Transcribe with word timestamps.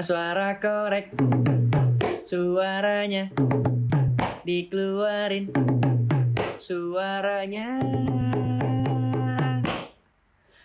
Suara 0.00 0.56
korek 0.56 1.12
Suaranya 2.24 3.28
Dikeluarin 4.46 5.52
Suaranya 6.56 7.82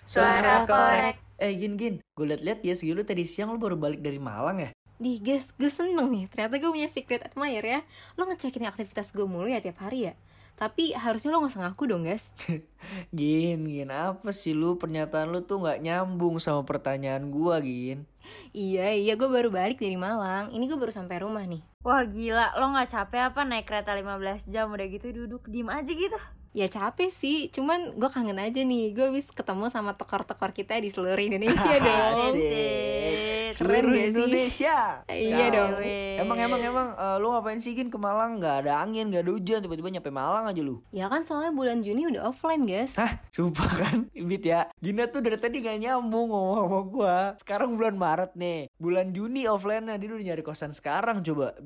Suara 0.08 0.64
korek. 0.64 1.16
Eh 1.36 1.58
Gin 1.60 1.76
Gin 1.76 2.00
Gue 2.16 2.26
liat-liat 2.32 2.64
ya 2.64 2.78
Segi 2.78 2.96
lu 2.96 3.04
tadi 3.04 3.28
siang 3.28 3.52
lu 3.52 3.60
baru 3.60 3.76
balik 3.76 4.00
dari 4.00 4.22
Malang 4.22 4.64
ya 4.64 4.70
Di 4.96 5.20
guys, 5.20 5.52
gue 5.60 5.68
seneng 5.68 6.08
nih. 6.08 6.32
Ternyata 6.32 6.56
gue 6.56 6.72
punya 6.72 6.88
secret 6.88 7.20
admirer 7.28 7.68
ya. 7.68 7.80
Lo 8.16 8.32
ngecekin 8.32 8.64
aktivitas 8.64 9.12
gue 9.12 9.28
mulu 9.28 9.52
ya 9.52 9.60
tiap 9.60 9.84
hari 9.84 10.08
ya. 10.08 10.14
Tapi 10.56 10.96
harusnya 10.96 11.36
lo 11.36 11.44
gak 11.44 11.52
usah 11.52 11.68
ngaku 11.68 11.84
dong 11.92 12.08
guys. 12.08 12.32
Gin 13.18 13.68
Gin 13.68 13.92
apa 13.92 14.32
sih 14.32 14.56
lu 14.56 14.80
Pernyataan 14.80 15.36
lu 15.36 15.44
tuh 15.44 15.68
gak 15.68 15.84
nyambung 15.84 16.40
sama 16.40 16.64
pertanyaan 16.64 17.28
gua 17.28 17.60
Gin 17.60 18.08
iya, 18.56 18.94
iya 18.96 19.14
gue 19.20 19.30
baru 19.30 19.50
balik 19.52 19.82
dari 19.82 19.98
Malang. 20.00 20.54
Ini 20.54 20.64
gue 20.66 20.78
baru 20.80 20.94
sampai 20.94 21.22
rumah 21.22 21.44
nih. 21.44 21.62
Wah 21.86 22.02
gila, 22.06 22.58
lo 22.58 22.74
gak 22.74 22.90
capek 22.90 23.30
apa 23.30 23.42
naik 23.46 23.66
kereta 23.70 23.94
15 23.94 24.50
jam 24.54 24.72
udah 24.74 24.88
gitu 24.90 25.14
duduk 25.14 25.46
diem 25.46 25.70
aja 25.70 25.92
gitu 25.92 26.18
Ya 26.56 26.72
capek 26.72 27.12
sih, 27.12 27.52
cuman 27.52 28.00
gue 28.00 28.08
kangen 28.08 28.40
aja 28.40 28.64
nih. 28.64 28.96
Gue 28.96 29.12
habis 29.12 29.28
ketemu 29.28 29.68
sama 29.68 29.92
tekor-tekor 29.92 30.56
kita 30.56 30.80
di 30.80 30.88
seluruh 30.88 31.20
Indonesia 31.20 31.76
dong. 31.84 32.32
Asik. 32.32 33.36
Keren 33.56 33.88
Seluruh? 33.88 33.96
Indonesia. 33.96 34.76
Iya 35.08 35.46
dong. 35.52 35.80
Emang 36.20 36.38
emang 36.40 36.60
emang 36.60 36.88
eh, 36.96 37.18
lu 37.20 37.32
ngapain 37.32 37.60
sih 37.60 37.76
Gin? 37.76 37.92
Ke 37.92 37.96
Malang? 37.96 38.40
Gak 38.40 38.64
ada 38.64 38.84
angin 38.84 39.12
gak 39.12 39.28
ada 39.28 39.32
hujan. 39.32 39.60
Tiba-tiba 39.64 39.92
nyampe 39.92 40.12
Malang 40.12 40.48
aja 40.48 40.62
lu. 40.64 40.80
Ya 40.96 41.08
kan 41.08 41.28
soalnya 41.28 41.52
bulan 41.52 41.84
Juni 41.84 42.08
udah 42.08 42.32
offline 42.32 42.64
guys. 42.64 42.96
Hah? 42.96 43.20
Sumpah 43.32 43.68
kan? 43.68 44.08
Bit 44.32 44.48
ya. 44.48 44.72
Gina 44.80 45.12
tuh 45.12 45.24
dari 45.24 45.36
tadi 45.36 45.60
gak 45.60 45.76
nyambung 45.76 46.32
ngomong 46.32 46.68
sama 46.68 46.80
gua. 46.88 47.18
Sekarang 47.36 47.76
bulan 47.76 48.00
Maret 48.00 48.32
nih. 48.36 48.72
Bulan 48.80 49.12
Juni 49.12 49.48
offline 49.48 49.88
nya 49.88 50.00
Dia 50.00 50.08
udah 50.08 50.24
nyari 50.24 50.44
kosan 50.44 50.72
sekarang 50.72 51.20
coba 51.20 51.52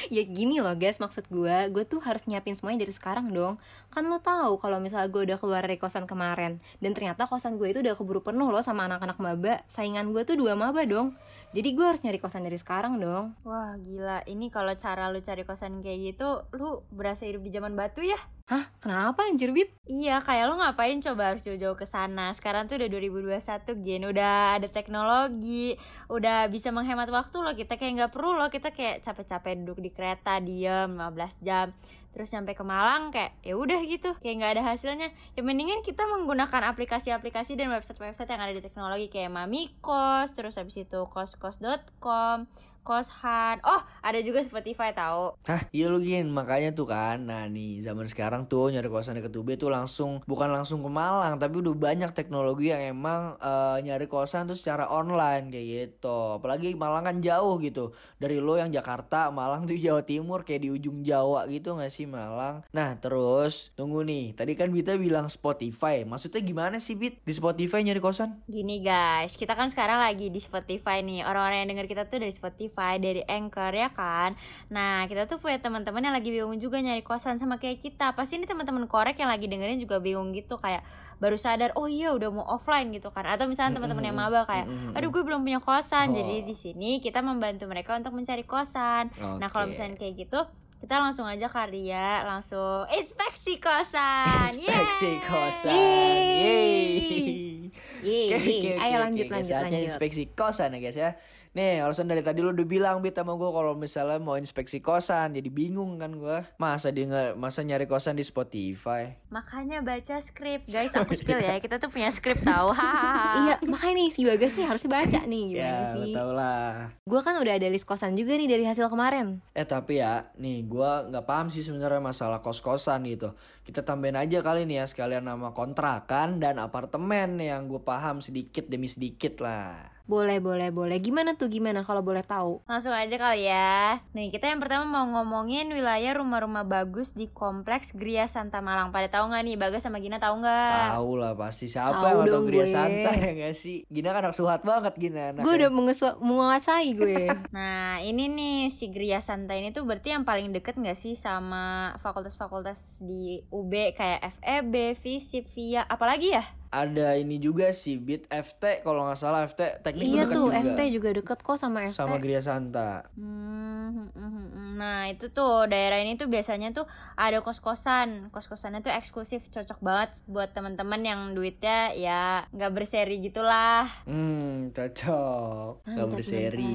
ya 0.14 0.22
gini 0.24 0.62
loh 0.62 0.72
guys 0.78 0.96
maksud 0.96 1.28
gue 1.28 1.68
gue 1.68 1.84
tuh 1.84 2.00
harus 2.00 2.24
nyiapin 2.24 2.56
semuanya 2.56 2.88
dari 2.88 2.94
sekarang 2.94 3.32
dong. 3.34 3.60
Kan 3.92 4.08
lo 4.08 4.22
tahu 4.22 4.56
kalau 4.56 4.80
misalnya 4.80 5.12
gue 5.12 5.22
udah 5.28 5.38
keluar 5.38 5.60
dari 5.60 5.76
kosan 5.76 6.08
kemarin 6.08 6.62
dan 6.80 6.90
ternyata 6.96 7.28
kosan 7.28 7.60
gue 7.60 7.68
itu 7.68 7.84
udah 7.84 7.94
keburu 7.98 8.24
penuh 8.24 8.48
loh 8.48 8.64
sama 8.64 8.88
anak-anak 8.88 9.18
maba. 9.20 9.54
Saingan 9.68 10.16
gue 10.16 10.22
tuh 10.24 10.40
dua 10.40 10.56
maba 10.56 10.82
dong. 10.88 11.12
Jadi 11.52 11.68
gue 11.76 11.84
harus 11.84 12.00
nyari 12.00 12.18
kosan 12.22 12.46
dari 12.46 12.56
sekarang 12.56 12.96
dong. 13.02 13.36
Wah 13.44 13.76
gila, 13.76 14.24
ini 14.30 14.48
kalau 14.48 14.72
cara 14.78 15.10
lu 15.12 15.20
cari 15.20 15.42
kosan 15.44 15.82
kayak 15.82 16.14
gitu 16.14 16.46
Lu 16.56 16.82
berasa 16.90 17.26
hidup 17.26 17.42
di 17.42 17.50
zaman 17.52 17.74
batu 17.74 18.00
ya? 18.00 18.18
Hah 18.50 18.64
kenapa 18.82 19.24
anjir 19.30 19.54
bit 19.54 19.70
Iya, 19.90 20.22
kayak 20.22 20.46
lo 20.46 20.54
ngapain 20.62 21.02
coba 21.02 21.34
harus 21.34 21.42
jauh-jauh 21.42 21.74
ke 21.74 21.82
sana. 21.82 22.30
Sekarang 22.30 22.70
tuh 22.70 22.78
udah 22.78 22.86
2021, 22.86 23.74
Gen. 23.82 24.06
Udah 24.06 24.54
ada 24.54 24.70
teknologi, 24.70 25.74
udah 26.06 26.46
bisa 26.46 26.70
menghemat 26.70 27.10
waktu 27.10 27.36
loh. 27.42 27.58
Kita 27.58 27.74
kayak 27.74 27.92
nggak 27.98 28.12
perlu 28.14 28.38
loh, 28.38 28.46
kita 28.54 28.70
kayak 28.70 29.02
capek-capek 29.02 29.66
duduk 29.66 29.82
di 29.82 29.90
kereta 29.90 30.38
diem 30.38 30.94
15 30.94 31.42
jam. 31.42 31.74
Terus 32.14 32.30
sampai 32.30 32.54
ke 32.54 32.62
Malang 32.62 33.10
kayak 33.10 33.38
ya 33.42 33.54
udah 33.58 33.80
gitu, 33.86 34.14
kayak 34.22 34.34
nggak 34.38 34.52
ada 34.58 34.62
hasilnya. 34.74 35.08
Ya 35.34 35.42
mendingan 35.42 35.82
kita 35.82 36.06
menggunakan 36.06 36.70
aplikasi-aplikasi 36.70 37.58
dan 37.58 37.70
website-website 37.74 38.30
yang 38.30 38.42
ada 38.42 38.54
di 38.54 38.62
teknologi 38.62 39.06
kayak 39.10 39.30
Mamikos, 39.30 40.34
terus 40.38 40.54
habis 40.54 40.78
itu 40.78 41.02
koskos.com, 41.10 42.46
Koshan. 42.82 43.60
Oh, 43.62 43.80
ada 44.00 44.18
juga 44.20 44.42
Spotify 44.42 44.92
tahu. 44.92 45.36
Hah 45.46 45.62
iya 45.72 45.86
lu 45.88 46.02
Gin. 46.02 46.28
Makanya 46.34 46.74
tuh 46.74 46.88
kan 46.88 47.22
Nah 47.22 47.46
nih 47.46 47.80
zaman 47.80 48.04
sekarang 48.10 48.44
tuh 48.50 48.68
Nyari 48.74 48.90
kosan 48.90 49.16
deket 49.16 49.32
UB 49.32 49.56
tuh 49.56 49.72
langsung 49.72 50.20
Bukan 50.28 50.48
langsung 50.50 50.84
ke 50.84 50.90
Malang 50.90 51.38
Tapi 51.38 51.60
udah 51.60 51.74
banyak 51.76 52.10
teknologi 52.12 52.72
yang 52.72 52.96
emang 52.98 53.36
eh, 53.38 53.78
Nyari 53.84 54.10
kosan 54.10 54.50
tuh 54.50 54.58
secara 54.58 54.90
online 54.90 55.48
Kayak 55.52 55.66
gitu. 55.68 56.40
Apalagi 56.42 56.74
Malang 56.74 57.06
kan 57.06 57.16
jauh 57.24 57.56
gitu. 57.62 57.94
Dari 58.20 58.42
lo 58.42 58.58
yang 58.58 58.68
Jakarta 58.74 59.30
Malang 59.30 59.64
tuh 59.64 59.78
Jawa 59.78 60.04
Timur 60.04 60.42
Kayak 60.42 60.66
di 60.66 60.68
ujung 60.74 61.00
Jawa 61.06 61.46
gitu 61.46 61.78
gak 61.78 61.92
sih 61.92 62.04
Malang? 62.04 62.66
Nah 62.74 62.96
terus 62.98 63.72
Tunggu 63.78 64.02
nih. 64.02 64.34
Tadi 64.34 64.52
kan 64.58 64.68
Bita 64.72 64.96
bilang 64.96 65.30
Spotify. 65.30 66.02
Maksudnya 66.04 66.40
gimana 66.42 66.76
sih 66.82 66.96
Bit 66.98 67.22
Di 67.22 67.32
Spotify 67.36 67.80
nyari 67.84 68.02
kosan 68.02 68.40
Gini 68.50 68.82
guys, 68.82 69.34
kita 69.38 69.54
kan 69.54 69.70
sekarang 69.70 70.02
lagi 70.02 70.30
di 70.30 70.40
Spotify 70.42 71.02
nih. 71.02 71.22
Orang-orang 71.26 71.64
yang 71.64 71.70
denger 71.74 71.86
kita 71.86 72.02
tuh 72.06 72.18
dari 72.22 72.34
Spotify, 72.34 72.69
dari 72.72 73.22
Anchor 73.22 73.72
ya 73.72 73.88
kan. 73.88 74.34
Nah, 74.68 75.04
kita 75.04 75.24
tuh 75.24 75.36
punya 75.36 75.56
teman-teman 75.56 76.00
yang 76.00 76.12
lagi 76.12 76.28
bingung 76.28 76.56
juga 76.56 76.78
nyari 76.78 77.00
kosan 77.00 77.36
sama 77.36 77.56
kayak 77.56 77.80
kita. 77.80 78.12
Pasti 78.12 78.36
ini 78.36 78.44
teman-teman 78.44 78.84
korek 78.84 79.16
yang 79.16 79.28
lagi 79.28 79.46
dengerin 79.46 79.78
juga 79.78 79.98
bingung 79.98 80.30
gitu 80.30 80.56
kayak 80.56 80.82
baru 81.16 81.36
sadar 81.36 81.76
oh 81.76 81.84
iya 81.84 82.16
udah 82.16 82.32
mau 82.32 82.48
offline 82.48 82.88
gitu 82.90 83.12
kan 83.12 83.28
atau 83.28 83.44
misalnya 83.44 83.76
teman-teman 83.76 84.08
yang 84.08 84.16
maba 84.16 84.48
kayak 84.48 84.64
aduh 84.96 85.12
gue 85.12 85.20
belum 85.20 85.44
punya 85.44 85.60
kosan 85.60 86.10
Oh. 86.10 86.16
jadi 86.16 86.40
di 86.40 86.56
sini 86.56 86.96
kita 86.96 87.20
membantu 87.20 87.68
mereka 87.68 87.92
untuk 87.92 88.16
mencari 88.16 88.40
kosan 88.40 89.12
nah 89.36 89.52
kalau 89.52 89.68
misalnya 89.68 90.00
kayak 90.00 90.16
gitu 90.16 90.40
kita 90.80 90.96
langsung 90.96 91.28
aja 91.28 91.44
kali 91.46 91.92
ya 91.92 92.24
langsung 92.24 92.88
inspeksi 92.88 93.60
kosan 93.60 94.48
Inspeksi 94.48 95.12
Yeay. 95.12 95.20
kosan 95.20 95.76
Yeay. 95.76 96.80
Yeay 96.80 97.68
Yeay, 98.00 98.26
Oke, 98.26 98.40
oke, 98.40 98.70
ayo 98.80 98.96
oke, 98.96 99.04
lanjut 99.04 99.26
oke. 99.28 99.34
lanjut 99.36 99.52
Saatnya 99.52 99.68
lanjut 99.76 99.88
inspeksi 99.92 100.22
kosan 100.32 100.72
ya 100.72 100.78
guys 100.80 100.96
ya 100.96 101.10
Nih 101.50 101.82
alasan 101.82 102.06
dari 102.06 102.22
tadi 102.22 102.38
lu 102.38 102.54
udah 102.54 102.62
bilang 102.62 103.02
Bit 103.02 103.18
sama 103.18 103.34
gue 103.34 103.50
kalau 103.50 103.74
misalnya 103.74 104.22
mau 104.22 104.38
inspeksi 104.38 104.78
kosan 104.78 105.34
Jadi 105.34 105.50
bingung 105.50 105.98
kan 105.98 106.14
gue 106.14 106.46
Masa 106.56 106.94
dia 106.94 107.10
nggak 107.10 107.34
masa 107.34 107.66
nyari 107.66 107.90
kosan 107.90 108.14
di 108.14 108.22
Spotify? 108.22 109.18
Makanya 109.34 109.82
baca 109.82 110.22
skrip. 110.22 110.62
Guys 110.70 110.94
aku 110.98 111.10
spill 111.10 111.42
ya 111.42 111.58
Kita 111.58 111.82
tuh 111.82 111.90
punya 111.90 112.06
skrip 112.08 112.38
tahu. 112.40 112.70
Iya 112.70 113.58
makanya 113.66 113.94
nih 113.98 114.08
si 114.14 114.22
bagas 114.22 114.54
nih 114.54 114.62
harusnya 114.62 114.90
baca 114.94 115.20
nih 115.26 115.42
gimana 115.50 115.66
Ya 115.66 115.90
sih? 115.90 116.12
tau 116.14 116.30
lah 116.30 116.72
gue 117.02 117.20
kan 117.20 117.34
udah 117.34 117.54
ada 117.58 117.66
list 117.66 117.82
kosan 117.82 118.14
juga 118.14 118.38
nih 118.38 118.46
dari 118.46 118.62
hasil 118.62 118.86
kemarin. 118.86 119.42
Eh 119.50 119.66
tapi 119.66 119.98
ya 119.98 120.30
nih 120.38 120.62
gue 120.62 120.90
nggak 121.10 121.26
paham 121.26 121.50
sih 121.50 121.66
sebenarnya 121.66 121.98
masalah 121.98 122.38
kos-kosan 122.38 123.02
gitu. 123.10 123.34
Kita 123.66 123.82
tambahin 123.82 124.14
aja 124.14 124.38
kali 124.38 124.70
nih 124.70 124.82
ya 124.82 124.86
sekalian 124.86 125.26
nama 125.26 125.50
kontrakan 125.50 126.38
dan 126.38 126.62
apartemen 126.62 127.38
Yang 127.38 127.74
gue 127.74 127.80
paham 127.82 128.22
sedikit 128.22 128.70
demi 128.70 128.86
sedikit 128.86 129.42
lah 129.42 129.90
boleh 130.10 130.42
boleh 130.42 130.74
boleh. 130.74 130.98
Gimana 130.98 131.38
tuh 131.38 131.46
gimana 131.46 131.86
kalau 131.86 132.02
boleh 132.02 132.26
tahu? 132.26 132.66
Langsung 132.66 132.90
aja 132.90 133.14
kali 133.14 133.46
ya. 133.46 134.02
Nih 134.10 134.34
kita 134.34 134.50
yang 134.50 134.58
pertama 134.58 134.82
mau 134.82 135.06
ngomongin 135.06 135.70
wilayah 135.70 136.18
rumah-rumah 136.18 136.66
bagus 136.66 137.14
di 137.14 137.30
Kompleks 137.30 137.94
Gria 137.94 138.26
Santa 138.26 138.58
Malang. 138.58 138.90
Pada 138.90 139.06
tahu 139.06 139.30
nggak 139.30 139.42
nih 139.46 139.54
Bagas 139.54 139.86
sama 139.86 140.02
Gina 140.02 140.18
tahu 140.18 140.42
nggak? 140.42 140.98
Tahu 140.98 141.10
lah 141.14 141.32
pasti. 141.38 141.70
Siapa 141.70 141.94
Tahu 141.94 142.02
yang 142.02 142.18
nggak 142.18 142.34
tahu 142.34 142.42
Gria 142.50 142.58
gue. 142.58 142.66
Santai 142.66 143.16
ya 143.22 143.32
gak 143.46 143.54
sih? 143.54 143.76
Gina 143.86 144.10
kan 144.10 144.26
anak 144.26 144.34
suhat 144.34 144.60
banget 144.66 144.94
Gina 144.98 145.30
gue 145.30 145.54
udah 145.54 145.70
mengesu- 145.70 146.18
menguasai 146.18 146.90
gue. 146.98 147.30
Nah 147.56 148.02
ini 148.02 148.26
nih 148.26 148.58
si 148.72 148.90
Gria 148.90 149.22
Santa 149.22 149.54
ini 149.54 149.70
tuh 149.70 149.86
berarti 149.86 150.10
yang 150.10 150.26
paling 150.26 150.50
deket 150.50 150.74
nggak 150.74 150.98
sih 150.98 151.14
sama 151.14 151.94
fakultas-fakultas 152.02 152.98
di 153.04 153.42
UB 153.48 153.94
kayak 153.94 154.40
FEB, 154.40 154.74
FISIP, 154.98 155.44
VIA, 155.54 155.86
apalagi 155.86 156.34
ya? 156.34 156.44
Ada 156.70 157.18
ini 157.18 157.42
juga 157.42 157.74
sih 157.74 157.98
Bit 157.98 158.30
FT 158.30 158.86
kalau 158.86 159.02
nggak 159.06 159.18
salah. 159.18 159.42
FT 159.42 159.82
teknik 159.82 160.06
iya 160.06 160.22
dekat 160.22 160.36
tuh 160.38 160.46
juga. 160.46 160.62
FT 160.62 160.80
juga 160.94 161.08
deket 161.10 161.38
kok 161.42 161.56
sama 161.58 161.78
FT 161.90 161.98
sama 161.98 162.16
Gria 162.22 162.38
Santa. 162.38 163.10
Hmm, 163.18 163.90
hmm, 163.90 164.10
hmm, 164.14 164.30
hmm. 164.54 164.70
nah 164.78 165.10
itu 165.10 165.34
tuh 165.34 165.66
daerah 165.66 165.98
ini 165.98 166.14
tuh 166.14 166.30
biasanya 166.30 166.70
tuh 166.70 166.86
ada 167.18 167.42
kos-kosan, 167.42 168.30
kos-kosannya 168.30 168.86
tuh 168.86 168.94
eksklusif, 168.94 169.50
cocok 169.50 169.82
banget 169.82 170.10
buat 170.30 170.54
teman-teman 170.54 171.02
yang 171.02 171.20
duitnya 171.34 171.90
ya 171.98 172.46
nggak 172.54 172.70
berseri 172.70 173.18
gitulah. 173.18 173.90
hmm 174.06 174.70
cocok. 174.70 175.82
Nggak 175.90 176.06
Mantap, 176.06 176.14
berseri. 176.14 176.74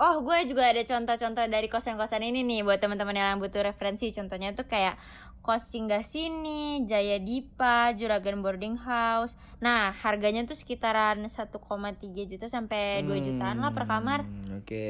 Oh, 0.00 0.24
gue 0.24 0.48
juga 0.48 0.64
ada 0.72 0.80
contoh-contoh 0.80 1.44
dari 1.52 1.68
kosan-kosan 1.68 2.24
ini 2.24 2.40
nih 2.40 2.64
buat 2.64 2.80
teman-teman 2.80 3.12
yang 3.12 3.36
butuh 3.36 3.60
referensi. 3.60 4.08
Contohnya 4.16 4.56
tuh 4.56 4.64
kayak 4.64 4.96
kos 5.40 5.72
singgah 5.72 6.04
sini, 6.04 6.84
Jaya 6.84 7.16
Dipa, 7.16 7.96
Juragan 7.96 8.44
Boarding 8.44 8.76
House. 8.76 9.34
Nah, 9.60 9.92
harganya 10.04 10.44
tuh 10.44 10.56
sekitaran 10.56 11.24
1,3 11.24 12.28
juta 12.28 12.46
sampai 12.46 13.00
2 13.02 13.26
jutaan 13.26 13.60
lah 13.60 13.72
per 13.72 13.88
kamar. 13.88 14.24
Hmm, 14.24 14.60
oke 14.60 14.86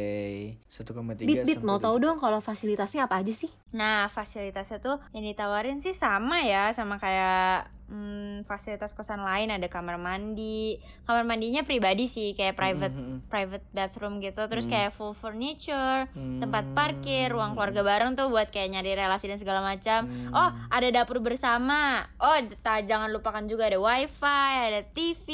1,3 0.67 1.23
Bit 1.23 1.47
bit 1.47 1.59
sampai 1.59 1.67
mau 1.67 1.79
2 1.79 1.87
tahu 1.87 1.97
dong 2.03 2.19
kalau 2.19 2.43
fasilitasnya 2.43 3.07
apa 3.07 3.23
aja 3.23 3.33
sih 3.33 3.51
Nah, 3.71 4.11
fasilitasnya 4.11 4.83
tuh 4.83 4.99
yang 5.15 5.23
ditawarin 5.23 5.79
sih 5.79 5.95
sama 5.95 6.43
ya, 6.43 6.75
sama 6.75 6.99
kayak 6.99 7.71
hmm, 7.91 8.47
fasilitas 8.47 8.95
kosan 8.95 9.21
lain 9.21 9.51
ada 9.51 9.67
kamar 9.67 9.99
mandi. 9.99 10.79
Kamar 11.05 11.27
mandinya 11.27 11.67
pribadi 11.67 12.07
sih, 12.07 12.33
kayak 12.33 12.55
private 12.55 12.95
Hmm, 12.95 13.19
hmm, 13.19 13.27
private 13.27 13.67
bathroom 13.75 14.23
gitu. 14.23 14.47
Terus 14.47 14.71
kayak 14.71 14.95
full 14.95 15.13
furniture, 15.13 16.07
Hmm. 16.15 16.39
tempat 16.39 16.65
parkir, 16.73 17.29
ruang 17.29 17.53
keluarga 17.53 17.83
bareng 17.83 18.15
tuh 18.15 18.31
buat 18.31 18.49
kayak 18.49 18.79
nyari 18.79 18.95
relasi 18.95 19.27
dan 19.27 19.37
segala 19.37 19.61
macam. 19.61 20.07
Hmm. 20.07 20.31
Oh, 20.31 20.51
ada 20.71 20.89
dapur 20.89 21.19
bersama. 21.19 22.07
Oh, 22.17 22.39
jangan 22.65 23.11
lupakan 23.11 23.45
juga 23.45 23.67
ada 23.67 23.77
wifi, 23.77 24.51
ada 24.71 24.87
TV, 24.87 25.27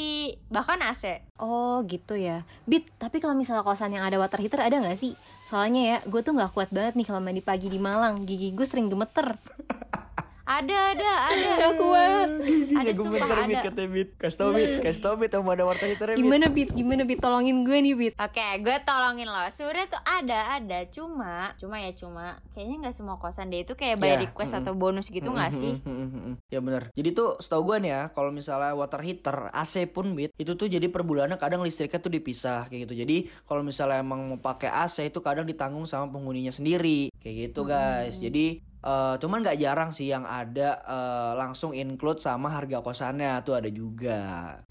bahkan 0.49 0.81
AC. 0.81 1.21
Oh 1.37 1.85
gitu 1.85 2.17
ya 2.17 2.41
Bit 2.65 2.89
tapi 2.97 3.21
kalau 3.21 3.37
misalnya 3.37 3.61
kosan 3.61 3.93
yang 3.93 4.01
ada 4.01 4.17
water 4.17 4.41
heater 4.41 4.57
ada 4.57 4.81
nggak 4.81 4.97
sih 4.97 5.13
Soalnya 5.45 5.81
ya 5.85 5.97
gue 6.09 6.25
tuh 6.25 6.33
nggak 6.33 6.49
kuat 6.49 6.73
banget 6.73 6.97
nih 6.97 7.05
kalau 7.05 7.21
mandi 7.21 7.45
pagi 7.45 7.69
di 7.69 7.77
Malang 7.77 8.25
Gigi 8.25 8.57
gue 8.57 8.65
sering 8.65 8.89
gemeter 8.89 9.37
Ada, 10.47 10.95
ada, 10.95 11.11
ada. 11.27 11.49
Gak 11.59 11.73
kuat. 11.75 12.29
Ada 12.71 12.89
gue 12.89 13.03
sumpah 13.03 13.27
ada. 13.27 13.59
katanya 13.59 13.89
Bit 13.91 14.09
Kasih 14.15 14.37
tau 14.37 14.49
Bit 14.49 14.79
Kasih 14.79 15.01
tau 15.01 15.15
Bit 15.15 15.31
Sama 15.33 15.51
ada 15.51 15.67
warta 15.67 15.83
Bit 15.83 15.99
Gimana 16.15 16.47
Bit? 16.47 16.71
Gimana 16.71 17.03
Bit? 17.03 17.19
Tolongin 17.19 17.67
gue 17.67 17.77
nih 17.77 17.93
Bit. 17.93 18.13
Oke, 18.15 18.47
gue 18.63 18.75
tolongin 18.81 19.27
lo. 19.27 19.43
Sebenarnya 19.49 19.87
tuh 19.89 20.01
ada, 20.01 20.39
ada. 20.55 20.79
Cuma, 20.87 21.51
cuma 21.55 21.75
ya 21.77 21.91
cuma. 21.91 22.39
Kayaknya 22.53 22.75
nggak 22.79 22.95
semua 22.95 23.15
kosan 23.17 23.49
deh 23.49 23.61
itu 23.61 23.75
kayak 23.75 23.99
bayar 23.99 24.15
Ya, 24.15 24.23
request 24.23 24.55
atau 24.55 24.71
bonus 24.71 25.09
gitu 25.09 25.27
nggak 25.27 25.51
Mm, 25.51 25.59
sih? 25.59 25.73
mm. 25.83 26.33
Ya 26.47 26.59
bener 26.59 26.89
Jadi 26.91 27.09
tuh 27.11 27.35
setahu 27.37 27.67
gue 27.67 27.77
nih 27.79 27.91
ya 27.91 28.03
Kalau 28.09 28.31
misalnya 28.31 28.71
water 28.71 29.01
heater 29.01 29.51
AC 29.51 29.83
pun 29.87 30.15
Bit 30.15 30.31
Itu 30.33 30.55
tuh 30.55 30.65
jadi 30.65 30.87
per 30.87 31.03
bulannya 31.03 31.35
kadang 31.35 31.59
listriknya 31.59 31.99
tuh 31.99 32.09
dipisah 32.09 32.65
Kayak 32.65 32.87
gitu 32.87 33.03
Jadi 33.03 33.17
kalau 33.43 33.61
misalnya 33.61 33.99
emang 33.99 34.23
mau 34.25 34.39
pakai 34.39 34.71
AC 34.71 35.03
itu 35.03 35.19
kadang 35.19 35.43
ditanggung 35.43 35.83
sama 35.83 36.07
penghuninya 36.07 36.49
sendiri 36.49 37.11
Kayak 37.19 37.51
gitu 37.51 37.61
guys 37.63 38.15
Jadi 38.17 38.63
eh, 38.87 39.15
cuman 39.21 39.37
nggak 39.43 39.59
jarang 39.59 39.91
sih 39.91 40.07
yang 40.07 40.23
ada 40.23 40.79
eh, 40.87 41.31
langsung 41.35 41.75
include 41.75 42.23
sama 42.23 42.47
harga 42.55 42.79
kosannya. 42.79 43.43
Tuh 43.43 43.59
ada 43.59 43.69
juga 43.69 44.21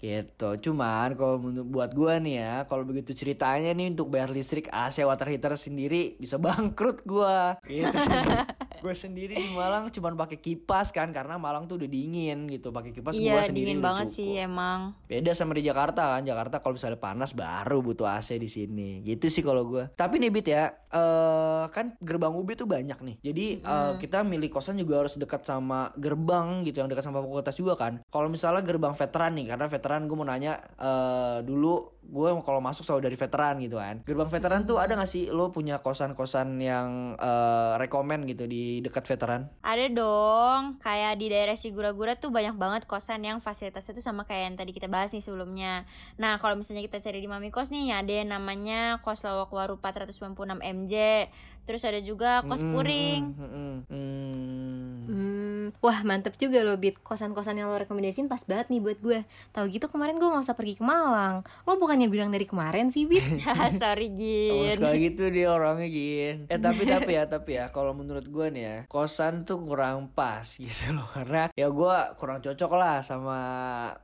gitu. 0.01 0.57
Cuman 0.65 1.13
kalau 1.13 1.37
buat 1.69 1.93
gua 1.93 2.17
nih 2.17 2.35
ya 2.41 2.55
kalau 2.65 2.83
begitu 2.89 3.13
ceritanya 3.13 3.71
nih 3.77 3.93
untuk 3.93 4.09
bayar 4.09 4.29
listrik 4.33 4.67
AC 4.73 5.05
water 5.05 5.29
heater 5.29 5.53
sendiri 5.55 6.17
bisa 6.17 6.35
bangkrut 6.41 7.05
gua. 7.05 7.61
Gitu 7.63 7.93
gue 8.77 8.93
sendiri 8.93 9.33
di 9.33 9.49
Malang 9.51 9.89
cuman 9.89 10.13
pakai 10.15 10.37
kipas 10.37 10.89
kan 10.89 11.09
karena 11.09 11.35
Malang 11.35 11.65
tuh 11.65 11.75
udah 11.75 11.85
dingin 11.85 12.45
gitu 12.47 12.69
pakai 12.69 12.91
kipas 12.91 13.13
Iya, 13.13 13.33
gua 13.33 13.41
sendiri 13.41 13.73
dingin 13.73 13.81
banget 13.81 14.07
cukup. 14.07 14.17
sih 14.17 14.29
emang. 14.37 14.79
Beda 15.05 15.31
sama 15.31 15.53
di 15.53 15.63
Jakarta 15.63 16.13
kan. 16.13 16.21
Jakarta 16.21 16.55
kalau 16.57 16.73
misalnya 16.73 16.95
panas 16.95 17.31
baru 17.31 17.79
butuh 17.79 18.07
AC 18.07 18.35
di 18.35 18.45
sini. 18.45 19.01
Gitu 19.01 19.27
sih 19.27 19.41
kalau 19.41 19.65
gua. 19.65 19.89
Tapi 19.91 20.17
nih 20.17 20.29
Bit 20.29 20.47
ya, 20.47 20.69
eh 20.87 21.65
kan 21.69 21.97
gerbang 21.99 22.31
UB 22.31 22.53
tuh 22.53 22.65
banyak 22.65 22.97
nih. 22.97 23.15
Jadi 23.21 23.45
eh, 23.59 23.93
kita 23.97 24.21
milih 24.21 24.47
kosan 24.47 24.77
juga 24.77 25.01
harus 25.01 25.15
dekat 25.15 25.41
sama 25.41 25.89
gerbang 25.95 26.61
gitu 26.61 26.79
yang 26.79 26.87
dekat 26.87 27.03
sama 27.03 27.19
fakultas 27.19 27.55
juga 27.55 27.73
kan. 27.73 27.99
Kalau 28.07 28.27
misalnya 28.27 28.61
gerbang 28.61 28.93
veteran 28.93 29.33
nih, 29.33 29.45
karena 29.49 29.65
veteran 29.65 30.05
gue 30.05 30.15
mau 30.15 30.23
nanya 30.23 30.53
eh 30.77 31.39
dulu 31.41 31.96
gue 32.07 32.29
kalau 32.41 32.63
masuk 32.63 32.83
selalu 32.83 33.11
dari 33.11 33.17
veteran 33.19 33.55
gitu 33.59 33.75
kan. 33.75 33.99
Gerbang 34.01 34.31
veteran 34.31 34.63
tuh 34.63 34.79
ada 34.79 34.95
gak 34.95 35.05
sih 35.05 35.27
lo 35.27 35.51
punya 35.51 35.75
kosan-kosan 35.77 36.55
yang 36.57 37.13
eh 37.15 37.73
rekomen 37.77 38.23
gitu 38.23 38.47
di 38.47 38.79
dekat 38.79 39.03
veteran? 39.05 39.51
Ada 39.61 39.91
dong, 39.91 40.79
kayak 40.79 41.19
di 41.19 41.27
daerah 41.27 41.53
Sigura-gura 41.53 42.15
tuh 42.15 42.31
banyak 42.31 42.55
banget 42.55 42.87
kosan 42.87 43.21
yang 43.21 43.37
fasilitasnya 43.39 43.91
tuh 43.91 44.01
sama 44.01 44.23
kayak 44.23 44.43
yang 44.47 44.55
tadi 44.55 44.71
kita 44.71 44.87
bahas 44.87 45.11
nih 45.11 45.19
sebelumnya. 45.19 45.83
Nah, 46.15 46.39
kalau 46.39 46.55
misalnya 46.55 46.81
kita 46.81 46.99
cari 46.99 47.19
di 47.19 47.27
Mami 47.27 47.51
Kos 47.51 47.69
nih, 47.69 47.91
ada 47.91 48.09
yang 48.09 48.31
namanya 48.31 49.03
Kos 49.03 49.21
Lawak 49.21 49.51
Waru 49.51 49.75
496 49.77 50.63
MJ. 50.63 51.27
Terus 51.67 51.83
ada 51.83 51.99
juga 51.99 52.39
Kos 52.47 52.63
Mm, 52.63 52.71
Puring. 52.71 53.21
mm, 53.27 53.43
mm, 53.43 53.51
mm, 53.51 53.77
mm. 53.91 54.95
Hmm, 55.07 55.36
wah 55.77 55.99
mantep 56.01 56.35
juga 56.35 56.61
loh 56.61 56.75
Bit 56.75 56.99
Kosan-kosan 56.99 57.55
yang 57.55 57.67
lo 57.67 57.77
rekomendasiin 57.77 58.25
pas 58.25 58.41
banget 58.41 58.67
nih 58.67 58.79
buat 58.79 58.99
gue 58.99 59.19
Tahu 59.51 59.65
gitu 59.67 59.87
kemarin 59.87 60.15
gue 60.15 60.25
gak 60.25 60.43
usah 60.43 60.53
pergi 60.53 60.75
ke 60.75 60.83
Malang 60.83 61.41
Lo 61.63 61.75
bukannya 61.75 62.07
bilang 62.07 62.29
dari 62.29 62.43
kemarin 62.43 62.87
sih 62.87 63.03
Bit? 63.03 63.23
Sorry, 63.81 64.07
Oh, 64.07 64.15
Gin. 64.15 64.71
sekali 64.73 64.97
gitu 65.05 65.23
dia 65.27 65.47
orangnya 65.49 65.87
gin. 65.87 66.37
Eh 66.45 66.57
tapi 66.57 66.83
tapi 66.89 67.11
ya 67.11 67.23
tapi 67.25 67.51
ya 67.53 67.67
kalau 67.67 67.91
menurut 67.91 68.23
gue 68.23 68.47
nih 68.49 68.63
ya 68.63 68.77
kosan 68.85 69.43
tuh 69.43 69.59
kurang 69.59 70.09
pas 70.09 70.43
gitu 70.57 70.91
loh 70.91 71.05
karena 71.05 71.47
ya 71.53 71.67
gue 71.67 71.95
kurang 72.15 72.39
cocok 72.39 72.71
lah 72.73 72.99
sama 72.99 73.39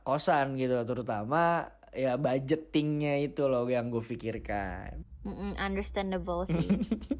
kosan 0.00 0.54
gitu 0.54 0.76
terutama 0.84 1.66
ya 1.90 2.14
budgetingnya 2.14 3.22
itu 3.22 3.46
loh 3.46 3.64
yang 3.64 3.86
gue 3.86 4.02
pikirkan. 4.02 5.06
Mm-mm, 5.24 5.56
understandable 5.56 6.44
sih. 6.44 6.60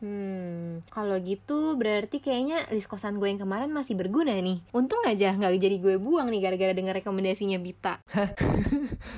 Hmm, 0.04 0.84
kalau 0.92 1.16
gitu 1.16 1.72
berarti 1.74 2.20
kayaknya 2.20 2.68
list 2.68 2.86
kosan 2.86 3.16
gue 3.16 3.24
yang 3.24 3.40
kemarin 3.40 3.72
masih 3.72 3.96
berguna 3.96 4.36
nih 4.36 4.60
Untung 4.70 5.00
aja 5.02 5.32
gak 5.32 5.56
jadi 5.56 5.80
gue 5.80 5.96
buang 5.96 6.28
nih 6.28 6.44
gara-gara 6.44 6.76
denger 6.76 7.00
rekomendasinya 7.00 7.56
Bita 7.56 8.04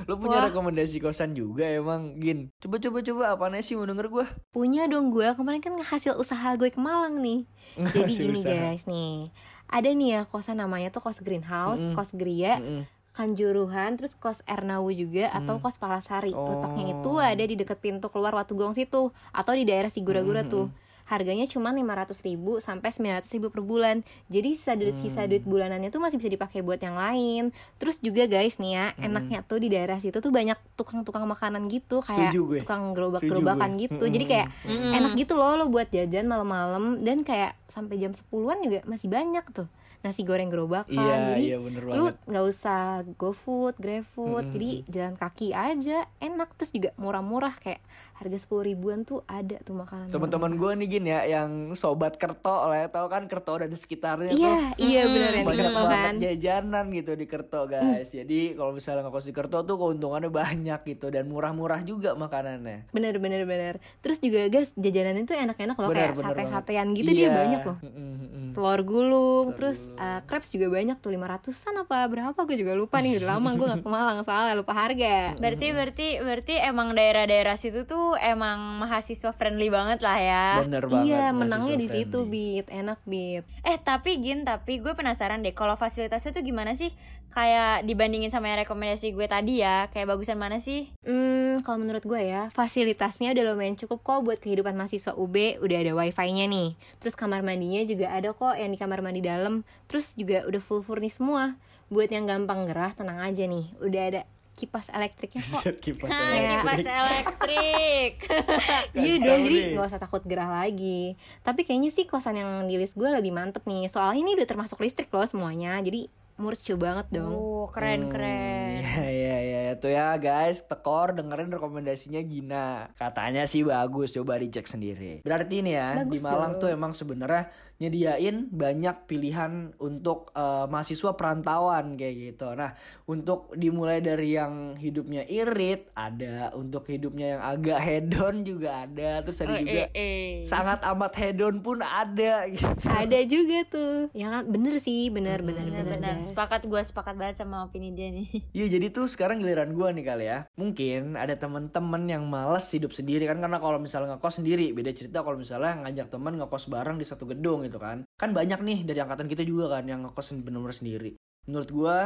Lo 0.07 0.15
punya 0.15 0.39
Wah. 0.39 0.47
rekomendasi 0.47 0.99
kosan 0.99 1.35
juga 1.35 1.67
emang 1.67 2.15
gin? 2.17 2.55
Coba 2.57 2.79
coba 2.79 3.03
coba 3.03 3.23
apaan 3.33 3.59
sih 3.61 3.75
mau 3.75 3.83
denger 3.83 4.07
gue? 4.07 4.27
Punya 4.49 4.87
dong 4.87 5.11
gue, 5.11 5.27
kemarin 5.29 5.59
kan 5.59 5.75
hasil 5.77 6.15
usaha 6.15 6.55
gue 6.55 6.71
ke 6.71 6.79
Malang 6.79 7.19
nih 7.19 7.51
Jadi 7.93 8.13
gini 8.15 8.39
usaha. 8.39 8.55
guys 8.71 8.87
nih 8.87 9.27
Ada 9.67 9.91
nih 9.91 10.09
ya 10.09 10.21
kosan 10.23 10.63
namanya 10.63 10.95
tuh 10.95 11.03
kos 11.03 11.19
greenhouse, 11.19 11.83
Mm-mm. 11.83 11.99
kos 11.99 12.15
geria, 12.15 12.63
Mm-mm. 12.63 12.87
Kanjuruhan, 13.17 13.97
terus 13.97 14.13
kos 14.13 14.45
Ernawu 14.45 14.93
juga 14.93 15.33
atau 15.33 15.57
kos 15.57 15.77
Palasari. 15.77 16.31
Oh. 16.31 16.53
Letaknya 16.53 16.95
itu 16.95 17.13
ada 17.17 17.41
di 17.41 17.57
deket 17.57 17.81
pintu 17.81 18.07
keluar 18.07 18.31
Watugong 18.31 18.71
situ 18.71 19.09
atau 19.33 19.53
di 19.53 19.65
daerah 19.65 19.89
Sigura-gura 19.89 20.45
Hmm, 20.45 20.53
tuh. 20.53 20.67
Harganya 21.07 21.47
cuma 21.47 21.71
500 21.71 22.19
ribu 22.21 22.59
sampai 22.59 22.91
900 22.91 23.31
ribu 23.31 23.47
per 23.47 23.63
bulan. 23.63 24.03
Jadi 24.27 24.53
sisa, 24.53 24.75
duit- 24.75 24.91
sisa 24.93 25.23
Hmm. 25.23 25.31
duit 25.31 25.45
bulanannya 25.45 25.87
tuh 25.87 25.97
masih 25.97 26.19
bisa 26.19 26.27
dipakai 26.27 26.61
buat 26.61 26.77
yang 26.77 26.93
lain. 26.93 27.55
Terus 27.77 27.99
juga 28.01 28.27
guys 28.27 28.59
nih 28.59 28.73
ya, 28.75 28.87
Hmm. 28.91 29.07
enaknya 29.07 29.41
tuh 29.41 29.57
di 29.57 29.71
daerah 29.71 29.97
situ 29.97 30.19
tuh 30.19 30.29
banyak 30.29 30.59
tukang-tukang 30.75 31.23
makanan 31.25 31.71
gitu 31.71 32.03
kayak 32.03 32.35
tukang 32.59 32.91
gerobak-gerobakan 32.91 33.79
gitu. 33.79 33.97
Mm-mm. 33.97 34.13
Jadi 34.13 34.25
kayak 34.27 34.47
Mm-mm. 34.63 34.93
enak 34.93 35.13
gitu 35.15 35.35
loh 35.35 35.55
lo 35.55 35.67
buat 35.67 35.87
jajan 35.89 36.27
malam-malam 36.27 36.99
dan 37.01 37.23
kayak 37.23 37.55
sampai 37.65 37.97
jam 37.97 38.11
10-an 38.11 38.59
juga 38.61 38.83
masih 38.85 39.07
banyak 39.07 39.47
tuh. 39.55 39.71
Nasi 39.97 40.23
goreng 40.23 40.47
gerobakan. 40.49 40.91
Iya 40.93 41.15
Jadi 41.33 41.43
iya 41.45 41.59
bener 41.59 41.83
lu. 41.83 41.95
Nggak 42.37 42.47
usah 42.47 42.81
GoFood, 43.11 43.75
GrabFood, 43.77 44.13
Mm-mm. 44.43 44.53
jadi 44.53 44.71
jalan 44.87 45.17
kaki 45.17 45.49
aja 45.51 46.05
enak 46.19 46.53
terus 46.53 46.69
juga 46.69 46.93
murah-murah 46.95 47.57
kayak 47.57 47.81
harga 48.15 48.37
sepuluh 48.39 48.65
ribuan 48.67 49.03
tuh 49.03 49.25
ada 49.27 49.57
tuh 49.59 49.73
makanan. 49.75 50.09
Teman-teman 50.09 50.53
gue 50.55 50.71
nih 50.75 50.89
gin 50.91 51.05
ya 51.07 51.21
yang 51.27 51.51
sobat 51.73 52.15
Kerto 52.15 52.49
lah 52.67 52.79
ya 52.79 52.89
tau 52.89 53.05
kan 53.07 53.25
Kerto 53.25 53.57
dan 53.57 53.69
sekitarnya 53.71 54.31
tuh 54.31 54.37
Iya, 54.39 54.57
iya 54.79 55.01
Mm-mm. 55.03 55.15
bener 55.15 55.31
yang 55.31 55.37
di 55.39 55.47
banyak 55.47 55.57
Kerto 55.63 55.81
banget 55.83 55.97
kan. 55.99 56.15
jajanan 56.19 56.85
gitu 56.91 57.13
di 57.15 57.27
Kerto 57.27 57.61
guys. 57.67 58.09
Jadi 58.11 58.41
kalau 58.53 58.73
misalnya 58.73 59.03
ngekos 59.03 59.27
di 59.27 59.35
Kerto 59.35 59.59
tuh 59.63 59.77
keuntungannya 59.79 60.29
banyak 60.31 60.81
gitu 60.87 61.07
dan 61.09 61.25
murah-murah 61.27 61.81
juga 61.83 62.13
makanannya. 62.15 62.89
Bener 62.91 63.17
bener 63.17 63.45
bener. 63.45 63.75
Terus 63.99 64.17
juga 64.19 64.45
guys 64.47 64.73
jajanannya 64.75 65.25
tuh 65.25 65.37
enak-enak 65.39 65.77
loh 65.77 65.89
Bener, 65.91 66.01
kayak 66.03 66.15
bener 66.15 66.33
sate-satean 66.35 66.87
gitu 66.93 67.11
dia 67.11 67.23
Iya. 67.23 67.33
banyak 67.35 67.63
loh. 67.65 67.79
Mm, 67.79 67.93
mm, 67.93 68.17
mm. 68.27 68.51
Telur 68.55 68.81
gulung, 68.83 69.45
Telur 69.47 69.55
terus 69.55 69.79
gulung. 69.87 70.01
uh, 70.01 70.21
crepes 70.23 70.49
juga 70.51 70.67
banyak 70.71 70.97
tuh 70.97 71.11
500-an 71.11 71.75
apa 71.79 71.97
berapa 72.07 72.26
gue 72.33 72.57
juga 72.57 72.73
lupa 72.75 72.99
nih 73.05 73.21
udah 73.21 73.37
lama 73.37 73.55
gue 73.55 73.67
gak 73.69 73.85
ke 73.85 73.91
Malang 73.93 74.19
soalnya 74.25 74.57
lupa 74.57 74.73
harga. 74.73 75.37
Berarti 75.37 75.67
berarti 75.71 76.09
berarti 76.25 76.55
emang 76.59 76.97
daerah-daerah 76.97 77.55
situ 77.61 77.85
tuh 77.85 78.17
emang 78.19 78.83
mahasiswa 78.83 79.31
friendly 79.37 79.69
banget 79.69 80.01
lah 80.01 80.19
ya. 80.19 80.47
Bener 80.65 80.89
banget. 80.89 81.13
Iya, 81.13 81.25
menangnya 81.37 81.77
di 81.77 81.89
situ. 81.93 82.25
Bit. 82.27 82.67
Enak, 82.73 82.99
Bit. 83.05 83.45
Eh 83.63 83.77
tapi 83.79 84.19
Gin, 84.25 84.43
tapi 84.49 84.81
gue 84.81 84.97
penasaran 84.97 85.45
deh 85.45 85.53
kalau 85.53 85.77
fasilitasnya 85.77 86.33
tuh 86.33 86.43
gimana 86.43 86.73
sih? 86.75 86.91
Kayak 87.37 87.85
dibandingin 87.85 88.33
sama 88.33 88.49
yang 88.49 88.65
rekomendasi 88.65 89.13
gue 89.13 89.29
tadi 89.29 89.61
ya, 89.61 89.93
kayak 89.93 90.09
bagusan 90.09 90.41
mana 90.41 90.57
sih? 90.57 90.89
Hmm, 91.05 91.61
kalau 91.61 91.85
menurut 91.85 92.01
gue 92.01 92.17
ya, 92.17 92.49
fasilitasnya 92.49 93.37
udah 93.37 93.53
lumayan 93.53 93.77
cukup 93.77 94.01
kok 94.01 94.25
buat 94.25 94.41
kehidupan 94.41 94.73
mahasiswa 94.73 95.13
UB. 95.13 95.61
Udah 95.61 95.77
ada 95.85 95.93
wifi-nya 95.93 96.49
nih. 96.49 96.73
Terus 96.97 97.13
kamar 97.13 97.45
mandinya 97.45 97.85
juga 97.85 98.09
ada 98.09 98.33
kok 98.33 98.57
yang 98.57 98.73
di 98.73 98.81
kamar 98.81 99.05
mandi 99.05 99.21
dalam. 99.21 99.69
Terus 99.85 100.17
juga 100.17 100.49
udah 100.49 100.63
full 100.65 100.81
furnish 100.81 101.21
semua. 101.21 101.61
Buat 101.87 102.11
yang 102.11 102.25
gampang 102.25 102.65
gerah, 102.65 102.91
tenang 102.93 103.21
aja 103.21 103.43
nih. 103.43 103.71
Udah 103.79 104.03
ada 104.05 104.23
kipas 104.53 104.89
elektriknya 104.89 105.39
kok. 105.39 105.61
Set 105.61 105.77
kipas 105.85 106.09
Nah, 106.09 106.19
Kayak- 106.27 106.51
kipas 106.57 106.79
elektrik. 106.81 108.13
elektrik. 108.27 108.97
Iya 108.97 109.15
dong, 109.21 109.41
jadi 109.45 109.57
nggak 109.71 109.87
usah 109.87 110.01
takut 110.01 110.23
gerah 110.23 110.51
lagi. 110.57 111.15
Tapi 111.41 111.61
kayaknya 111.63 111.91
sih 111.91 112.05
kosan 112.05 112.37
yang 112.37 112.65
di 112.65 112.75
list 112.75 112.95
gue 112.95 113.07
lebih 113.07 113.31
mantep 113.31 113.63
nih. 113.63 113.87
Soalnya 113.87 114.23
ini 114.23 114.33
udah 114.35 114.47
termasuk 114.47 114.79
listrik 114.79 115.09
loh 115.09 115.25
semuanya. 115.25 115.77
Jadi 115.79 116.09
murcu 116.37 116.77
banget 116.77 117.09
dong. 117.11 117.33
Oh, 117.33 117.67
keren 117.69 118.09
keren. 118.09 118.77
Iya 118.77 119.09
iya 119.09 119.37
iya 119.41 119.73
tuh 119.75 119.89
ya 119.89 120.17
guys, 120.17 120.61
tekor 120.63 121.13
dengerin 121.13 121.49
rekomendasinya 121.49 122.21
Gina. 122.21 122.93
Katanya 122.93 123.45
sih 123.45 123.61
bagus, 123.61 124.13
coba 124.13 124.37
dicek 124.37 124.65
sendiri. 124.65 125.21
Berarti 125.21 125.61
nih 125.61 125.75
ya 125.75 125.89
di 125.99 126.13
Bagus 126.13 126.23
Malang 126.23 126.53
dong. 126.55 126.61
tuh 126.61 126.69
emang 126.71 126.93
sebenarnya 126.93 127.49
nyediain 127.77 128.49
banyak 128.49 129.05
pilihan 129.05 129.77
untuk 129.77 130.33
eh, 130.33 130.65
mahasiswa 130.67 131.13
perantauan 131.13 131.95
kayak 131.95 132.15
gitu. 132.33 132.53
Nah, 132.53 132.73
untuk 133.05 133.53
dimulai 133.53 134.01
dari 134.01 134.33
yang 134.33 134.75
hidupnya 134.75 135.23
irit 135.25 135.93
ada, 135.93 136.53
untuk 136.53 136.87
hidupnya 136.87 137.37
yang 137.37 137.43
agak 137.43 137.79
hedon 137.79 138.43
juga 138.43 138.85
ada, 138.85 139.21
terus 139.21 139.39
ada 139.39 139.53
Oh, 139.53 139.61
juga 139.61 139.85
eh, 139.87 139.91
eh. 139.93 140.31
sangat 140.43 140.81
amat 140.85 141.13
hedon 141.17 141.61
pun 141.61 141.81
ada 141.81 142.45
gitu. 142.53 142.87
Ada 142.87 143.21
juga 143.25 143.59
tuh. 143.67 144.09
Ya 144.13 144.31
kan 144.31 144.45
bener 144.47 144.77
sih, 144.77 145.09
bener 145.09 145.41
bener 145.41 145.65
Bener, 145.67 145.85
bener. 145.85 145.97
bener. 145.97 146.15
guys. 146.21 146.29
Sepakat 146.33 146.63
gue 146.65 146.81
sepakat 146.81 147.15
banget 147.15 147.37
sama 147.39 147.65
opini 147.65 147.93
dia 147.93 148.09
nih. 148.09 148.29
Iya 148.57 148.73
jadi 148.73 148.89
tuh 148.89 149.05
sekarang 149.07 149.37
giliran 149.37 149.73
gua 149.73 149.93
nih 149.93 150.01
kali 150.03 150.25
ya 150.25 150.49
Mungkin 150.57 151.13
ada 151.15 151.37
temen-temen 151.37 152.03
yang 152.09 152.25
males 152.25 152.65
hidup 152.69 152.89
sendiri 152.89 153.27
kan 153.27 153.37
Karena 153.37 153.59
kalau 153.59 153.77
misalnya 153.77 154.17
ngekos 154.17 154.41
sendiri 154.41 154.73
Beda 154.73 154.89
cerita 154.91 155.21
kalau 155.21 155.37
misalnya 155.37 155.77
ngajak 155.85 156.09
temen 156.09 156.41
ngekos 156.41 156.67
bareng 156.67 156.97
di 156.97 157.05
satu 157.05 157.29
gedung 157.29 157.66
gitu 157.67 157.79
kan. 157.83 158.07
Kan 158.17 158.31
banyak 158.33 158.63
nih 158.63 158.79
dari 158.87 159.03
angkatan 159.03 159.27
kita 159.27 159.43
juga 159.43 159.79
kan 159.79 159.85
yang 159.91 160.07
ngekos 160.07 160.39
bener-bener 160.41 160.75
sendiri. 160.75 161.11
Menurut 161.51 161.71
gua 161.71 161.97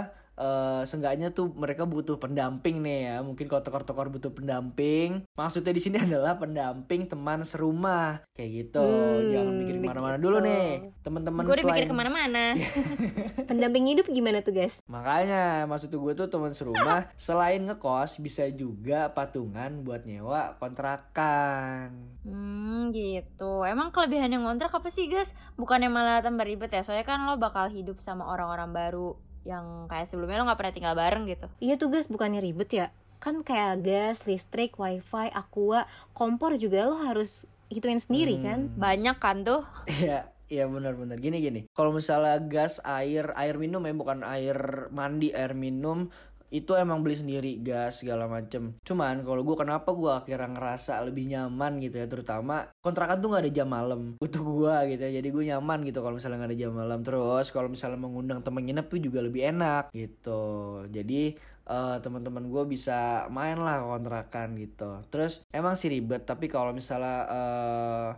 eh 0.40 0.82
seenggaknya 0.88 1.30
tuh 1.30 1.52
mereka 1.52 1.84
butuh 1.84 2.16
pendamping 2.16 2.80
nih 2.80 2.98
ya. 3.06 3.16
Mungkin 3.20 3.44
kalau 3.44 3.60
tokor-tokor 3.60 4.08
butuh 4.08 4.32
pendamping, 4.32 5.28
maksudnya 5.36 5.70
di 5.70 5.82
sini 5.84 6.00
adalah 6.08 6.40
pendamping 6.40 7.04
teman 7.04 7.44
serumah 7.44 8.24
kayak 8.32 8.50
gitu. 8.66 8.80
Hmm, 8.80 9.28
Jangan 9.28 9.52
mikir 9.54 9.74
ke 9.76 9.84
mana-mana 9.84 10.16
dulu 10.16 10.40
begitu. 10.40 10.48
nih, 10.48 10.68
teman-teman 11.04 11.42
gue 11.44 11.52
udah 11.52 11.66
mikir 11.68 11.76
selain- 11.76 11.90
ke 11.90 11.96
mana-mana 11.96 12.44
Pendamping 13.50 13.84
hidup 13.86 14.06
gimana 14.08 14.40
tuh 14.40 14.56
guys? 14.56 14.80
Makanya 14.86 15.68
maksud 15.68 15.92
gue 15.92 16.12
tuh 16.16 16.26
teman 16.26 16.50
serumah 16.50 17.12
selain 17.14 17.60
ngekos 17.60 18.16
bisa 18.18 18.48
juga 18.48 19.12
patungan 19.12 19.84
buat 19.84 20.08
nyewa 20.08 20.56
kontrakan. 20.56 21.92
Hmm 22.24 22.88
gitu 22.90 23.62
Emang 23.62 23.92
kelebihannya 23.92 24.40
ngontrak 24.40 24.72
apa 24.72 24.88
sih 24.88 25.06
guys? 25.06 25.36
Bukannya 25.54 25.92
malah 25.92 26.20
tambah 26.20 26.44
ribet 26.44 26.70
ya 26.70 26.80
Soalnya 26.80 27.04
kan 27.04 27.24
lo 27.24 27.36
bakal 27.36 27.68
hidup 27.68 28.00
sama 28.00 28.24
orang-orang 28.24 28.72
baru 28.72 29.16
Yang 29.42 29.64
kayak 29.88 30.06
sebelumnya 30.06 30.38
lo 30.38 30.48
gak 30.48 30.60
pernah 30.60 30.74
tinggal 30.74 30.94
bareng 30.94 31.24
gitu 31.24 31.46
Iya 31.58 31.74
tuh 31.76 31.88
guys 31.88 32.06
bukannya 32.06 32.40
ribet 32.40 32.70
ya? 32.70 32.86
Kan 33.18 33.44
kayak 33.44 33.84
gas, 33.84 34.24
listrik, 34.24 34.76
wifi, 34.76 35.28
aqua, 35.30 35.84
kompor 36.12 36.56
juga 36.56 36.88
lo 36.88 36.96
harus 37.00 37.44
hitungin 37.68 38.00
sendiri 38.00 38.36
Hmm. 38.36 38.44
kan? 38.44 38.58
Banyak 38.76 39.16
kan 39.16 39.44
tuh 39.44 39.62
Iya, 40.00 40.24
iya 40.48 40.64
benar-benar. 40.64 41.16
Gini 41.16 41.38
gini. 41.38 41.60
Kalau 41.70 41.92
misalnya 41.92 42.36
gas, 42.42 42.80
air, 42.82 43.30
air 43.36 43.56
minum 43.56 43.80
ya 43.80 43.92
bukan 43.92 44.24
air 44.24 44.56
mandi, 44.90 45.30
air 45.30 45.52
minum 45.52 46.08
itu 46.50 46.74
emang 46.74 46.98
beli 47.00 47.14
sendiri 47.14 47.62
gas 47.62 48.02
segala 48.02 48.26
macem. 48.26 48.74
Cuman 48.82 49.22
kalau 49.22 49.46
gue 49.46 49.54
kenapa 49.54 49.94
gue 49.94 50.10
akhirnya 50.10 50.50
ngerasa 50.58 50.98
lebih 51.06 51.30
nyaman 51.30 51.78
gitu 51.78 52.02
ya, 52.02 52.06
terutama 52.10 52.66
kontrakan 52.82 53.22
tuh 53.22 53.30
nggak 53.30 53.42
ada 53.46 53.52
jam 53.54 53.68
malam 53.70 54.00
untuk 54.24 54.42
gue 54.42 54.74
gitu 54.94 55.02
ya. 55.06 55.12
Jadi 55.22 55.28
gue 55.30 55.44
nyaman 55.54 55.78
gitu 55.86 56.02
kalau 56.02 56.18
misalnya 56.18 56.42
nggak 56.42 56.50
ada 56.50 56.58
jam 56.58 56.72
malam. 56.74 56.98
Terus 57.06 57.46
kalau 57.54 57.68
misalnya 57.70 57.98
mengundang 58.02 58.42
temen 58.42 58.66
nginep 58.66 58.86
tuh 58.90 59.00
juga 59.00 59.22
lebih 59.22 59.42
enak 59.46 59.94
gitu. 59.94 60.42
Jadi 60.90 61.38
eh, 61.70 61.96
teman-teman 62.02 62.44
gue 62.50 62.64
bisa 62.66 63.30
main 63.30 63.56
lah 63.56 63.86
kontrakan 63.86 64.58
gitu. 64.58 65.06
Terus 65.08 65.46
emang 65.54 65.78
sih 65.78 65.86
ribet 65.86 66.26
tapi 66.26 66.50
kalau 66.50 66.74
misalnya 66.74 67.18
eh, 67.30 68.10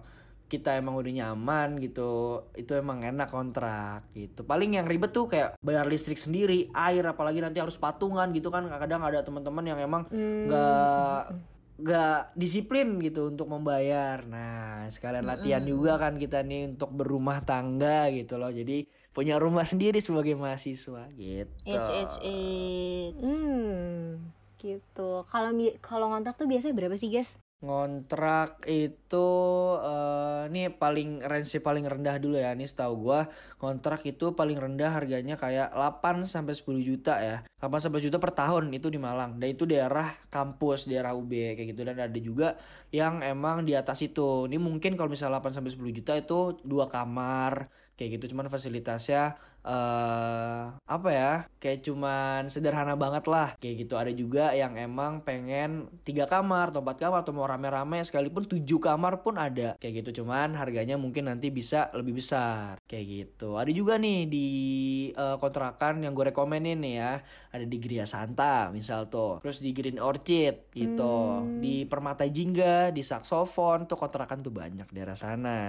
kita 0.52 0.76
emang 0.76 1.00
udah 1.00 1.08
nyaman 1.08 1.80
gitu 1.80 2.44
itu 2.52 2.76
emang 2.76 3.00
enak 3.00 3.32
kontrak 3.32 4.04
gitu. 4.12 4.44
Paling 4.44 4.76
yang 4.76 4.84
ribet 4.84 5.16
tuh 5.16 5.24
kayak 5.24 5.56
bayar 5.64 5.88
listrik 5.88 6.20
sendiri 6.20 6.68
air 6.76 7.08
apalagi 7.08 7.40
nanti 7.40 7.56
harus 7.56 7.80
patungan 7.80 8.28
gitu 8.36 8.52
kan. 8.52 8.68
Kadang 8.68 9.00
ada 9.00 9.24
teman-teman 9.24 9.64
yang 9.64 9.80
emang 9.80 10.04
Hmm. 10.12 10.52
nggak 10.52 11.20
nggak 11.82 12.36
disiplin 12.36 13.00
gitu 13.00 13.32
untuk 13.32 13.48
membayar. 13.48 14.20
Nah 14.28 14.84
sekalian 14.92 15.24
latihan 15.24 15.64
juga 15.64 15.96
kan 15.96 16.20
kita 16.20 16.44
nih 16.44 16.76
untuk 16.76 16.92
berumah 16.92 17.40
tangga 17.40 18.12
gitu 18.12 18.36
loh. 18.36 18.52
Jadi 18.52 18.84
punya 19.16 19.40
rumah 19.40 19.64
sendiri 19.64 20.04
sebagai 20.04 20.36
mahasiswa 20.36 21.08
gitu. 21.16 21.52
It's 21.64 21.88
it's 21.96 22.16
it's. 22.20 23.16
Hmm, 23.24 24.20
gitu. 24.60 25.24
Kalau 25.24 25.50
kalau 25.80 26.12
ngontrak 26.12 26.36
tuh 26.36 26.44
biasanya 26.44 26.76
berapa 26.76 26.96
sih 27.00 27.08
guys? 27.08 27.40
Ngontrak 27.62 28.66
itu 28.66 29.28
eh 29.78 30.50
ini 30.50 30.66
paling 30.66 31.22
range 31.22 31.62
paling 31.62 31.86
rendah 31.86 32.18
dulu 32.18 32.34
ya. 32.34 32.58
Ini 32.58 32.66
setahu 32.66 32.94
gua 33.06 33.30
kontrak 33.62 34.02
itu 34.02 34.34
paling 34.34 34.58
rendah 34.58 34.90
harganya 34.90 35.38
kayak 35.38 35.70
8 35.70 36.26
sampai 36.26 36.58
10 36.58 36.82
juta 36.82 37.22
ya. 37.22 37.46
8 37.62 37.78
sampai 37.78 38.02
juta 38.02 38.18
per 38.18 38.34
tahun 38.34 38.74
itu 38.74 38.90
di 38.90 38.98
Malang. 38.98 39.38
Dan 39.38 39.54
itu 39.54 39.62
daerah 39.62 40.10
kampus, 40.26 40.90
daerah 40.90 41.14
UB 41.14 41.30
kayak 41.54 41.68
gitu 41.70 41.86
dan 41.86 42.02
ada 42.02 42.18
juga 42.18 42.58
yang 42.90 43.22
emang 43.22 43.62
di 43.62 43.78
atas 43.78 44.02
itu. 44.02 44.50
Ini 44.50 44.58
mungkin 44.58 44.98
kalau 44.98 45.14
misalnya 45.14 45.38
8 45.38 45.54
sampai 45.54 45.70
10 45.70 45.94
juta 45.94 46.12
itu 46.18 46.58
dua 46.66 46.90
kamar 46.90 47.70
kayak 47.94 48.18
gitu 48.18 48.34
cuman 48.34 48.48
fasilitasnya 48.50 49.36
eh 49.62 50.62
apa 50.74 51.08
ya 51.14 51.32
kayak 51.62 51.86
cuman 51.86 52.50
sederhana 52.50 52.98
banget 52.98 53.24
lah. 53.30 53.54
Kayak 53.62 53.86
gitu. 53.86 53.94
Ada 53.94 54.12
juga 54.12 54.50
yang 54.58 54.74
emang 54.74 55.22
pengen 55.22 55.86
tiga 56.02 56.26
kamar 56.26 56.74
atau 56.74 56.82
empat 56.82 56.98
kamar 56.98 57.22
atau 57.22 57.30
mau 57.30 57.46
rame-rame 57.46 58.02
sekalipun 58.02 58.50
tujuh 58.50 58.82
kamar 58.82 59.22
pun 59.22 59.38
ada. 59.38 59.78
Kayak 59.78 60.02
gitu. 60.02 60.22
Cuman 60.22 60.58
harganya 60.58 60.98
mungkin 60.98 61.30
nanti 61.30 61.54
bisa 61.54 61.88
lebih 61.94 62.18
besar. 62.18 62.82
Kayak 62.90 63.06
gitu. 63.06 63.54
Ada 63.54 63.70
juga 63.70 63.94
nih 64.02 64.26
di 64.26 64.48
eh, 65.14 65.36
kontrakan 65.38 66.02
yang 66.02 66.12
gue 66.12 66.34
rekomenin 66.34 66.82
nih 66.82 66.94
ya. 66.98 67.12
Ada 67.54 67.64
di 67.68 67.78
Gria 67.78 68.06
Santa 68.08 68.74
misal 68.74 69.06
tuh. 69.06 69.38
Terus 69.46 69.62
di 69.62 69.70
Green 69.70 70.02
Orchid 70.02 70.74
gitu. 70.74 71.46
Di 71.62 71.86
Permata 71.86 72.26
Jingga 72.26 72.90
di 72.90 73.06
Saksofon 73.06 73.86
tuh 73.86 73.98
kontrakan 73.98 74.42
tuh 74.42 74.50
banyak 74.50 74.90
daerah 74.90 75.14
sana 75.14 75.60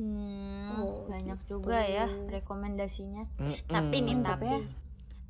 Hmm, 0.00 0.80
Oh, 0.80 1.04
banyak 1.12 1.36
gitu. 1.44 1.60
juga 1.60 1.84
ya 1.84 2.08
rekomendasinya. 2.32 3.28
Mm-mm. 3.36 3.68
Tapi 3.68 3.96
nih 4.00 4.16
tapi 4.24 4.48
ya. 4.48 4.60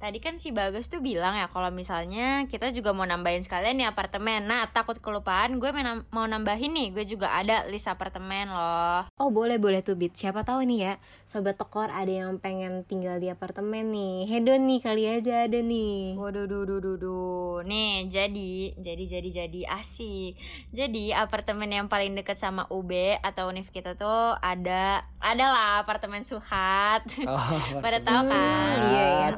Tadi 0.00 0.16
kan 0.16 0.40
si 0.40 0.48
Bagus 0.48 0.88
tuh 0.88 1.04
bilang 1.04 1.36
ya 1.36 1.44
kalau 1.52 1.68
misalnya 1.68 2.48
kita 2.48 2.72
juga 2.72 2.96
mau 2.96 3.04
nambahin 3.04 3.44
sekalian 3.44 3.76
nih 3.76 3.84
apartemen. 3.84 4.48
Nah, 4.48 4.64
takut 4.72 4.96
kelupaan, 4.96 5.60
gue 5.60 5.68
menam- 5.70 6.08
mau 6.08 6.24
nambahin 6.24 6.72
nih, 6.72 6.88
gue 6.88 7.04
juga 7.04 7.36
ada 7.36 7.68
list 7.68 7.84
apartemen 7.84 8.48
loh. 8.48 9.04
Oh 9.20 9.28
boleh 9.28 9.60
boleh 9.60 9.84
tuh 9.84 10.00
Bit. 10.00 10.16
Siapa 10.16 10.40
tahu 10.40 10.64
nih 10.64 10.80
ya, 10.80 10.92
sobat 11.28 11.60
tekor 11.60 11.92
ada 11.92 12.08
yang 12.08 12.40
pengen 12.40 12.80
tinggal 12.88 13.20
di 13.20 13.28
apartemen 13.28 13.92
nih. 13.92 14.24
Hedon 14.24 14.64
nih 14.64 14.80
kali 14.80 15.04
aja 15.04 15.44
ada 15.44 15.60
nih. 15.60 16.16
Waduh, 16.16 16.48
duh, 16.48 16.64
duh, 16.64 16.80
duh, 16.80 16.96
duh. 16.96 17.54
Nih, 17.68 18.08
jadi, 18.08 18.72
jadi, 18.80 19.04
jadi, 19.04 19.28
jadi 19.44 19.60
asik. 19.68 20.32
Jadi 20.72 21.12
apartemen 21.12 21.68
yang 21.68 21.92
paling 21.92 22.16
dekat 22.16 22.40
sama 22.40 22.64
UB 22.72 23.20
atau 23.20 23.52
univ 23.52 23.68
kita 23.68 24.00
tuh 24.00 24.32
ada, 24.40 25.04
adalah 25.20 25.84
apartemen 25.84 26.24
Suhat. 26.24 27.04
Oh, 27.28 27.36
Pada 27.84 28.00
tahu 28.00 28.24
kan? 28.24 28.76
Iya, 28.80 29.04
iya. 29.12 29.28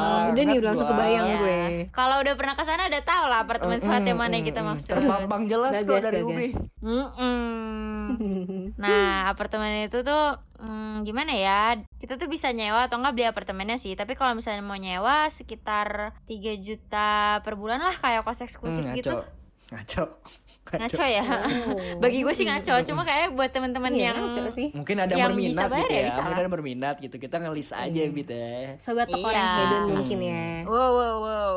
Oh, 0.00 0.22
udah 0.30 0.42
nih 0.42 0.58
langsung 0.58 0.84
gua. 0.84 0.92
kebayang 0.92 1.26
Iya. 1.26 1.36
gue. 1.36 1.60
Kalau 1.90 2.16
udah 2.18 2.34
pernah 2.34 2.54
ke 2.54 2.64
sana 2.64 2.82
udah 2.86 3.02
tahu 3.02 3.24
lah 3.26 3.38
apartemen 3.40 3.78
Suhat 3.78 4.02
yang 4.02 4.16
mana 4.16 4.32
yang 4.34 4.46
kita 4.46 4.60
maksud. 4.60 4.90
Terpampang 4.90 5.42
jelas 5.44 5.72
kok 5.78 6.00
dari 6.00 6.20
bagas. 6.20 6.26
UB. 6.26 6.40
Mm-mm. 6.80 8.74
Nah, 8.76 9.04
apartemen 9.26 9.70
itu 9.82 10.00
tuh 10.00 10.24
hmm, 10.58 11.02
gimana 11.02 11.32
ya? 11.32 11.60
Kita 11.96 12.16
tuh 12.16 12.26
bisa 12.26 12.50
nyewa 12.50 12.84
atau 12.84 12.96
enggak 12.96 13.14
beli 13.14 13.26
apartemennya 13.26 13.76
sih. 13.76 13.92
Tapi 13.92 14.14
kalau 14.14 14.32
misalnya 14.32 14.60
mau 14.60 14.74
nyewa 14.74 15.28
sekitar 15.28 16.16
3 16.24 16.34
juta 16.58 17.10
per 17.40 17.54
bulan 17.54 17.78
lah 17.78 17.94
kayak 17.94 18.22
kos 18.22 18.40
eksklusif 18.40 18.82
Hmm, 18.82 18.94
gitu. 18.94 19.14
Ngaco. 19.72 20.04
Ngaco 20.70 21.04
ya. 21.04 21.22
Oh. 21.66 21.78
Bagi 22.02 22.20
gue 22.20 22.30
sih 22.30 22.42
ngaco, 22.42 22.74
cuma 22.84 23.02
kayak 23.02 23.34
buat 23.34 23.50
teman-teman 23.50 23.90
Iya, 23.90 24.10
yang 24.10 24.16
ngaco 24.20 24.50
sih. 24.50 24.68
Mungkin 24.70 24.96
ada 24.98 25.14
Yang 25.14 25.30
berminat 25.30 25.66
bisa 25.66 25.78
gitu 25.78 25.90
ya 25.90 25.96
ya. 25.96 26.06
bisa 26.06 26.20
Mungkin 26.20 26.38
ada 26.38 26.50
berminat 26.50 26.96
gitu. 26.98 27.16
Kita 27.16 27.36
ngelis 27.38 27.70
aja 27.70 27.90
Iya. 28.02 28.10
Bit 28.10 28.28
ya. 28.28 28.50
Sobat 28.78 29.06
tekor 29.06 29.30
yang 29.30 29.40
Iya. 29.40 29.54
hedon 29.56 29.80
Hmm. 29.80 29.90
mungkin 29.94 30.18
ya. 30.20 30.46
wow 30.64 30.90
wow 30.90 31.16
wow. 31.20 31.54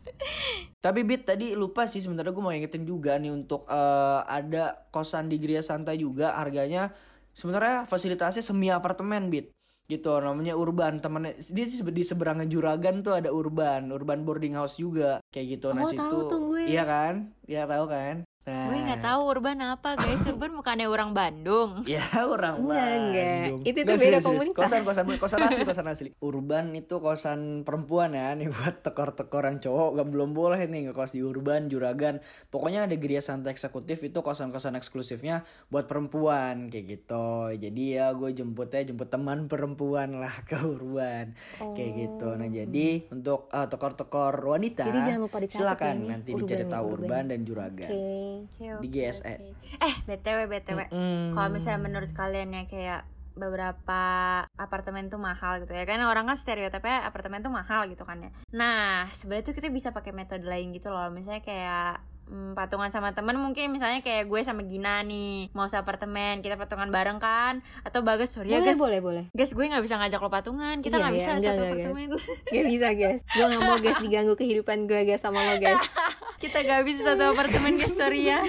Tapi 0.84 1.00
Bit 1.02 1.22
tadi 1.26 1.52
lupa 1.52 1.84
sih 1.84 2.00
sebenarnya 2.00 2.32
gue 2.32 2.40
mau 2.40 2.52
ingetin 2.52 2.84
juga 2.84 3.16
nih 3.16 3.28
untuk 3.30 3.64
eh, 3.66 4.20
ada 4.22 4.88
kosan 4.88 5.28
di 5.28 5.36
Gria 5.36 5.60
Santa 5.60 5.92
juga 5.92 6.36
harganya 6.36 6.92
sebenarnya 7.32 7.84
fasilitasnya 7.84 8.40
semi 8.40 8.68
apartemen 8.68 9.28
Bit 9.28 9.52
gitu 9.90 10.14
namanya 10.16 10.54
urban 10.54 10.96
temennya 10.96 11.34
dia 11.50 11.66
di 11.66 11.74
sebe- 11.74 11.90
di 11.90 12.00
seberangnya 12.00 12.46
juragan 12.46 13.02
tuh 13.02 13.18
ada 13.18 13.28
urban 13.28 13.90
urban 13.90 14.22
boarding 14.22 14.54
house 14.54 14.78
juga 14.78 15.18
kayak 15.28 15.58
gitu 15.58 15.66
nah 15.70 15.82
Oh, 15.82 15.90
situ. 15.90 15.98
tahu 15.98 16.18
tuh 16.24 16.40
gue. 16.48 16.62
iya 16.68 16.84
kan? 16.84 17.14
Iya 17.44 17.66
tahu 17.66 17.84
kan 17.84 18.22
nah 18.40 18.72
gue 18.72 18.80
nggak 18.80 19.04
tahu 19.04 19.20
urban 19.28 19.58
apa 19.60 20.00
guys. 20.00 20.24
Urban 20.24 20.56
bukannya 20.56 20.88
orang 20.88 21.12
Bandung. 21.12 21.82
Ya 21.90 22.02
orang 22.16 22.56
Enggak, 22.64 22.88
enggak. 22.88 23.40
Bandung. 23.52 23.60
Itu 23.62 23.78
tuh 23.78 23.84
Nggak, 23.84 23.98
beda 24.00 24.18
serius, 24.18 24.24
komunitas. 24.24 24.56
Kosan, 24.56 24.80
kosan, 24.82 25.04
kosan 25.22 25.40
asli, 25.44 25.62
kosan 25.68 25.86
asli. 25.86 26.08
Urban 26.18 26.66
itu 26.72 26.94
kosan 26.98 27.40
perempuan 27.62 28.16
ya. 28.16 28.32
Nih 28.32 28.48
buat 28.48 28.80
tekor-tekor 28.80 29.44
yang 29.44 29.58
cowok 29.60 29.88
gak 30.00 30.08
belum 30.08 30.30
boleh 30.32 30.60
nih 30.64 30.80
ngekos 30.88 31.12
di 31.12 31.20
urban, 31.20 31.68
juragan. 31.68 32.18
Pokoknya 32.48 32.88
ada 32.88 32.96
Gria 32.96 33.20
Santa 33.20 33.52
Eksekutif 33.52 34.00
itu 34.00 34.18
kosan-kosan 34.20 34.72
eksklusifnya 34.74 35.44
buat 35.68 35.84
perempuan 35.84 36.72
kayak 36.72 36.86
gitu. 36.88 37.52
Jadi 37.54 37.82
ya 37.94 38.10
gue 38.16 38.32
jemputnya 38.32 38.82
jemput 38.82 39.12
teman 39.12 39.46
perempuan 39.46 40.16
lah 40.16 40.32
ke 40.42 40.56
urban 40.56 41.36
kayak 41.60 41.92
gitu. 41.92 42.28
Nah 42.34 42.48
jadi 42.48 42.88
untuk 43.12 43.52
eh, 43.52 43.66
tekor-tekor 43.68 44.32
wanita 44.40 44.88
Jadi 44.88 45.00
jangan 45.12 45.20
lupa 45.20 45.36
dicatat 45.38 45.58
silakan 45.60 45.94
ini, 46.00 46.08
nanti 46.08 46.30
dicari 46.32 46.64
tahu 46.64 46.84
urban. 46.88 47.04
urban 47.04 47.24
dan 47.28 47.40
juragan. 47.44 47.90
Oke, 48.46 48.66
Di 48.84 48.88
GSE. 48.88 49.34
oke. 49.36 49.66
Eh, 49.80 49.94
BTW 50.06 50.38
BTW. 50.46 50.80
Mm. 50.90 51.30
Kalau 51.34 51.48
misalnya 51.50 51.80
menurut 51.80 52.12
kalian 52.14 52.54
ya 52.54 52.64
kayak 52.70 53.00
beberapa 53.38 54.02
apartemen 54.58 55.08
tuh 55.08 55.16
mahal 55.16 55.62
gitu 55.62 55.72
ya 55.72 55.86
kan 55.86 56.02
orang 56.02 56.28
kan 56.28 56.36
stereotipnya 56.36 57.06
apartemen 57.06 57.40
tuh 57.40 57.48
mahal 57.48 57.86
gitu 57.88 58.02
kan 58.02 58.20
ya 58.20 58.30
nah 58.50 59.08
sebenarnya 59.14 59.48
tuh 59.48 59.56
kita 59.56 59.68
bisa 59.70 59.94
pakai 59.94 60.12
metode 60.12 60.44
lain 60.44 60.74
gitu 60.74 60.90
loh 60.90 61.08
misalnya 61.08 61.40
kayak 61.40 62.04
mm, 62.30 62.54
patungan 62.54 62.88
sama 62.88 63.10
temen 63.10 63.34
mungkin 63.36 63.74
misalnya 63.74 64.00
kayak 64.00 64.30
gue 64.30 64.40
sama 64.40 64.62
Gina 64.62 65.02
nih 65.02 65.50
mau 65.50 65.66
seapartemen 65.66 66.40
kita 66.40 66.54
patungan 66.54 66.88
bareng 66.88 67.18
kan? 67.18 67.60
Atau 67.82 68.06
bagus 68.06 68.30
sorry 68.30 68.54
ya 68.54 68.62
boleh 68.62 68.70
guys 68.70 68.78
boleh 68.78 69.00
boleh. 69.02 69.24
Guys 69.34 69.50
gue 69.50 69.66
nggak 69.66 69.82
bisa 69.82 69.98
ngajak 69.98 70.20
lo 70.22 70.30
patungan 70.30 70.76
kita 70.78 70.96
Iya, 70.96 71.02
nggak 71.02 71.12
iya, 71.12 71.18
bisa 71.18 71.30
enggak, 71.34 71.42
satu 71.42 71.50
enggak, 71.60 71.74
guys. 71.74 71.86
apartemen. 71.90 72.08
Gak 72.54 72.66
bisa 72.66 72.88
guys 72.94 73.20
Gue 73.30 73.46
gak 73.46 73.62
mau 73.62 73.76
guys 73.78 73.98
diganggu 74.02 74.34
kehidupan 74.34 74.78
gue 74.86 75.00
guys 75.06 75.22
sama 75.22 75.38
lo 75.42 75.54
guys 75.58 75.82
kita 76.42 76.64
gak 76.64 76.82
bisa 76.88 77.00
satu 77.04 77.36
apartemen 77.36 77.76
guys 77.76 77.92
sorry 77.92 78.24
ya. 78.24 78.40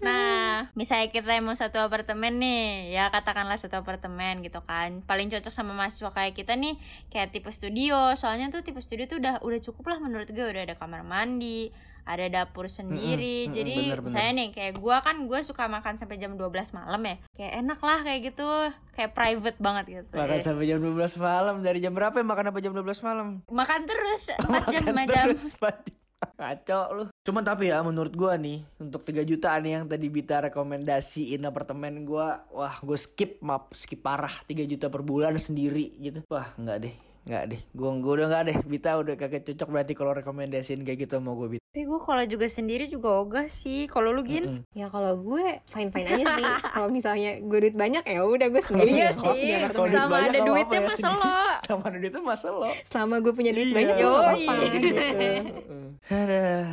Nah 0.00 0.72
misalnya 0.72 1.12
kita 1.12 1.36
mau 1.44 1.52
satu 1.52 1.76
apartemen 1.76 2.40
nih 2.40 2.96
ya 2.96 3.12
katakanlah 3.12 3.60
satu 3.60 3.84
apartemen 3.84 4.40
gitu 4.40 4.64
kan. 4.64 5.04
Paling 5.04 5.28
cocok 5.28 5.52
sama 5.52 5.76
mahasiswa 5.76 6.08
kayak 6.08 6.32
kita 6.32 6.56
nih 6.56 6.80
kayak 7.12 7.36
tipe 7.36 7.52
studio. 7.52 8.16
Soalnya 8.16 8.48
tuh 8.48 8.64
tipe 8.64 8.80
studio 8.80 9.04
tuh 9.04 9.20
udah 9.20 9.44
udah 9.44 9.60
cukup 9.60 9.92
lah 9.92 9.98
menurut 10.00 10.32
gue. 10.32 10.40
Udah 10.40 10.64
ada 10.64 10.74
kamar 10.80 11.04
mandi 11.04 11.68
ada 12.04 12.26
dapur 12.26 12.64
sendiri. 12.66 13.44
Mm-mm, 13.44 13.54
jadi 13.54 13.74
bener, 13.74 13.98
bener. 13.98 14.04
misalnya 14.04 14.32
nih 14.34 14.48
kayak 14.50 14.74
gue 14.76 14.96
kan 14.98 15.16
gue 15.20 15.40
suka 15.40 15.64
makan 15.64 15.94
sampai 15.94 16.16
jam 16.16 16.32
12 16.32 16.46
malam 16.72 17.00
ya. 17.00 17.16
Kayak 17.32 17.52
enak 17.58 17.80
lah 17.80 17.98
kayak 18.00 18.20
gitu. 18.26 18.48
Kayak 18.90 19.12
private 19.12 19.58
banget 19.58 19.84
gitu. 19.90 20.14
Makan 20.14 20.36
Yes. 20.36 20.44
sampai 20.44 20.64
jam 20.64 20.78
12 20.78 20.94
malam. 21.18 21.54
Dari 21.58 21.78
jam 21.78 21.92
berapa 21.92 22.14
ya 22.14 22.22
makan 22.22 22.44
sampai 22.46 22.62
jam 22.62 22.72
12 22.72 22.84
malam? 23.02 23.28
makan 23.46 23.80
terus 23.84 24.22
4 24.38 24.44
jam 24.70 24.82
Makan 24.84 25.04
5 25.08 25.10
jam. 25.10 25.26
Kacau 26.34 26.82
lu. 26.96 27.04
Cuman 27.20 27.42
tapi 27.42 27.68
ya 27.68 27.80
menurut 27.80 28.12
gua 28.12 28.34
nih 28.34 28.60
Untuk 28.78 29.00
3 29.00 29.24
juta 29.24 29.52
nih 29.56 29.72
yang 29.74 29.84
tadi 29.84 30.08
Bita 30.08 30.40
rekomendasiin 30.42 31.40
apartemen 31.42 32.02
gua 32.02 32.44
Wah 32.48 32.76
gue 32.78 32.96
skip 32.96 33.40
map 33.40 33.72
Skip 33.72 34.00
parah. 34.00 34.32
3 34.42 34.64
juta 34.64 34.88
per 34.88 35.00
bulan 35.00 35.32
sendiri 35.34 35.96
gitu. 35.98 36.20
Wah 36.26 36.52
nggak 36.54 36.78
deh 36.80 36.94
nggak 37.24 37.44
deh. 37.46 37.60
Gua, 37.72 37.88
gua 37.98 38.12
udah 38.14 38.26
nggak 38.28 38.42
deh. 38.44 38.56
Bita 38.62 38.90
udah 38.94 39.14
kagak 39.14 39.44
cocok 39.44 39.68
berarti 39.70 39.92
kalau 39.92 40.12
rekomendasiin 40.14 40.80
kayak 40.80 41.08
gitu 41.08 41.16
mau 41.18 41.32
gue 41.34 41.48
Bita 41.50 41.63
tapi 41.74 41.90
gue 41.90 41.98
kalau 41.98 42.22
juga 42.22 42.46
sendiri 42.46 42.86
juga 42.86 43.18
ogah 43.18 43.50
sih 43.50 43.90
kalau 43.90 44.08
lu 44.08 44.22
gin 44.22 44.62
Mm-mm. 44.62 44.62
Ya 44.70 44.86
kalau 44.86 45.18
gue 45.18 45.58
fine 45.66 45.90
fine 45.90 46.06
aja 46.06 46.24
sih 46.32 46.46
Kalau 46.70 46.86
misalnya 46.86 47.42
gue 47.42 47.58
duit 47.60 47.74
banyak 47.74 48.06
ya 48.06 48.22
udah 48.22 48.46
gue 48.46 48.62
sendiri 48.62 48.90
Iya 48.94 49.02
ya 49.02 49.10
sih. 49.10 49.42
Kalau 49.66 49.82
duit 49.82 49.90
Sama 49.92 50.14
banyak 50.14 50.30
ada 50.30 50.40
duitnya 50.46 50.78
ya, 50.78 50.90
sendiri. 50.94 51.18
lo. 51.18 51.34
Sama 51.66 51.84
ada 51.84 51.98
duitnya 51.98 52.22
masa 52.22 52.48
lo 52.48 52.70
Selama 52.86 53.14
gue 53.18 53.32
punya 53.34 53.50
duit 53.50 53.66
Iya. 53.66 53.74
banyak 53.74 53.94
ya 53.96 54.06
apa-apa 54.06 54.52
Yoi. 54.54 54.70
gitu 54.70 55.02
Aduh, 56.06 56.64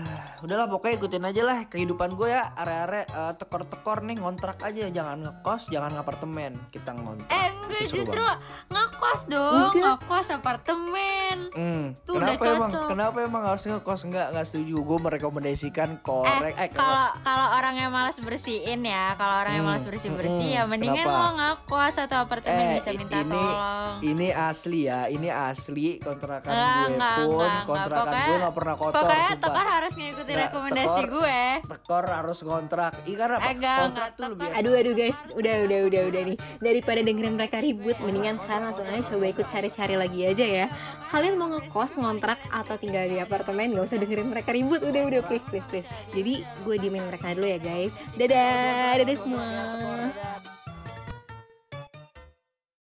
udahlah 0.41 0.65
pokoknya 0.67 0.95
ikutin 0.97 1.23
aja 1.23 1.41
lah 1.43 1.59
kehidupan 1.65 2.09
gue 2.11 2.29
ya 2.29 2.49
are-are 2.53 3.03
eh, 3.03 3.33
tekor-tekor 3.35 4.01
nih 4.01 4.17
ngontrak 4.17 4.57
aja 4.59 4.85
jangan 4.87 5.17
ngekos 5.19 5.69
jangan 5.69 5.93
ngapartemen 5.93 6.57
kita 6.69 6.91
ngontrak 6.91 7.29
Eh 7.29 7.47
enggak 7.51 7.79
Itu 7.79 7.87
seru 7.87 7.97
justru 7.99 8.21
banget. 8.21 8.39
ngekos 8.67 9.21
dong, 9.27 9.71
Enggak. 9.71 9.83
ngekos 9.95 10.27
apartemen. 10.31 11.37
Hmm, 11.51 11.83
Tuh 12.01 12.13
udah 12.13 12.27
kenapa 12.27 12.43
emang 12.51 12.69
cocok. 12.69 12.87
kenapa 12.87 13.17
emang 13.21 13.43
harus 13.45 13.63
ngekos 13.63 14.01
enggak 14.03 14.27
enggak 14.29 14.45
setuju 14.45 14.75
gue 14.77 14.97
merekomendasikan 14.99 15.89
korek 15.99 16.53
Eh, 16.53 16.69
kalau 16.69 16.99
kalau 17.21 17.47
orang 17.53 17.75
yang 17.77 17.91
malas 17.91 18.17
bersihin 18.17 18.81
ya, 18.83 19.15
kalau 19.15 19.35
orang 19.37 19.53
yang 19.53 19.63
Hmm, 19.63 19.71
malas 19.71 19.85
bersih 19.85 20.11
bersih 20.11 20.41
hmm, 20.43 20.57
ya 20.57 20.63
mendingan 20.65 20.99
kenapa? 21.01 21.15
lo 21.17 21.29
ngekos 21.33 21.95
atau 22.01 22.17
apartemen 22.19 22.59
Eh, 22.61 22.73
bisa 22.75 22.89
minta 22.91 23.17
ini- 23.17 23.31
tolong. 23.31 23.93
ini 24.01 24.27
asli 24.31 24.79
ya 24.83 25.01
ini 25.07 25.29
asli 25.29 25.87
kontrakan 25.97 26.49
Enggak, 26.49 26.67
gue 26.67 26.87
enggak, 26.89 27.15
pun 27.15 27.23
enggak, 27.23 27.45
enggak. 27.45 27.63
kontrakan 27.63 28.01
Pokoknya- 28.01 28.25
gue 28.25 28.37
nggak 28.37 28.53
pernah 28.53 28.75
kotor 28.75 28.95
Pokoknya. 28.97 29.29
Tekor 29.33 29.65
harus 29.69 29.93
ngikutin 29.93 30.30
Nggak, 30.31 30.49
rekomendasi 30.51 31.01
Tekor- 31.03 31.11
gue. 31.11 31.41
tekor 31.67 32.05
harus 32.07 32.39
ngontrak 32.41 32.93
iya 33.05 33.15
karena 33.19 33.35
apa? 33.37 33.49
Enggak, 33.51 33.77
kontrak 33.83 34.09
tuh 34.15 34.25
lebih. 34.31 34.47
Aduh 34.55 34.73
aduh 34.79 34.93
guys, 34.95 35.17
udah 35.35 35.55
udah 35.67 35.79
udah 35.91 36.01
udah 36.07 36.21
nih. 36.31 36.37
Daripada 36.59 36.99
dengerin 37.03 37.35
mereka 37.35 37.57
ribut, 37.59 37.97
mendingan 37.99 38.35
kalian 38.41 38.61
langsung 38.71 38.87
aja 38.87 39.01
coba 39.11 39.25
ikut 39.27 39.47
cari-cari 39.47 39.95
lagi 39.99 40.19
aja 40.25 40.45
ya. 40.45 40.65
Kalian 41.11 41.35
mau 41.35 41.49
ngekos, 41.51 41.91
ngontrak 41.99 42.39
atau 42.49 42.75
tinggal 42.79 43.05
di 43.11 43.19
apartemen, 43.19 43.75
gak 43.75 43.85
usah 43.91 43.99
dengerin 43.99 44.31
mereka 44.31 44.55
ribut. 44.55 44.79
Udah 44.79 45.01
udah 45.07 45.21
please 45.27 45.45
please 45.49 45.67
please. 45.67 45.87
Jadi 46.15 46.41
gue 46.41 46.75
diemin 46.79 47.03
mereka 47.03 47.35
dulu 47.35 47.47
ya 47.49 47.59
guys. 47.59 47.91
Dadah, 48.15 49.03
dadah 49.03 49.17
semua. 49.19 49.47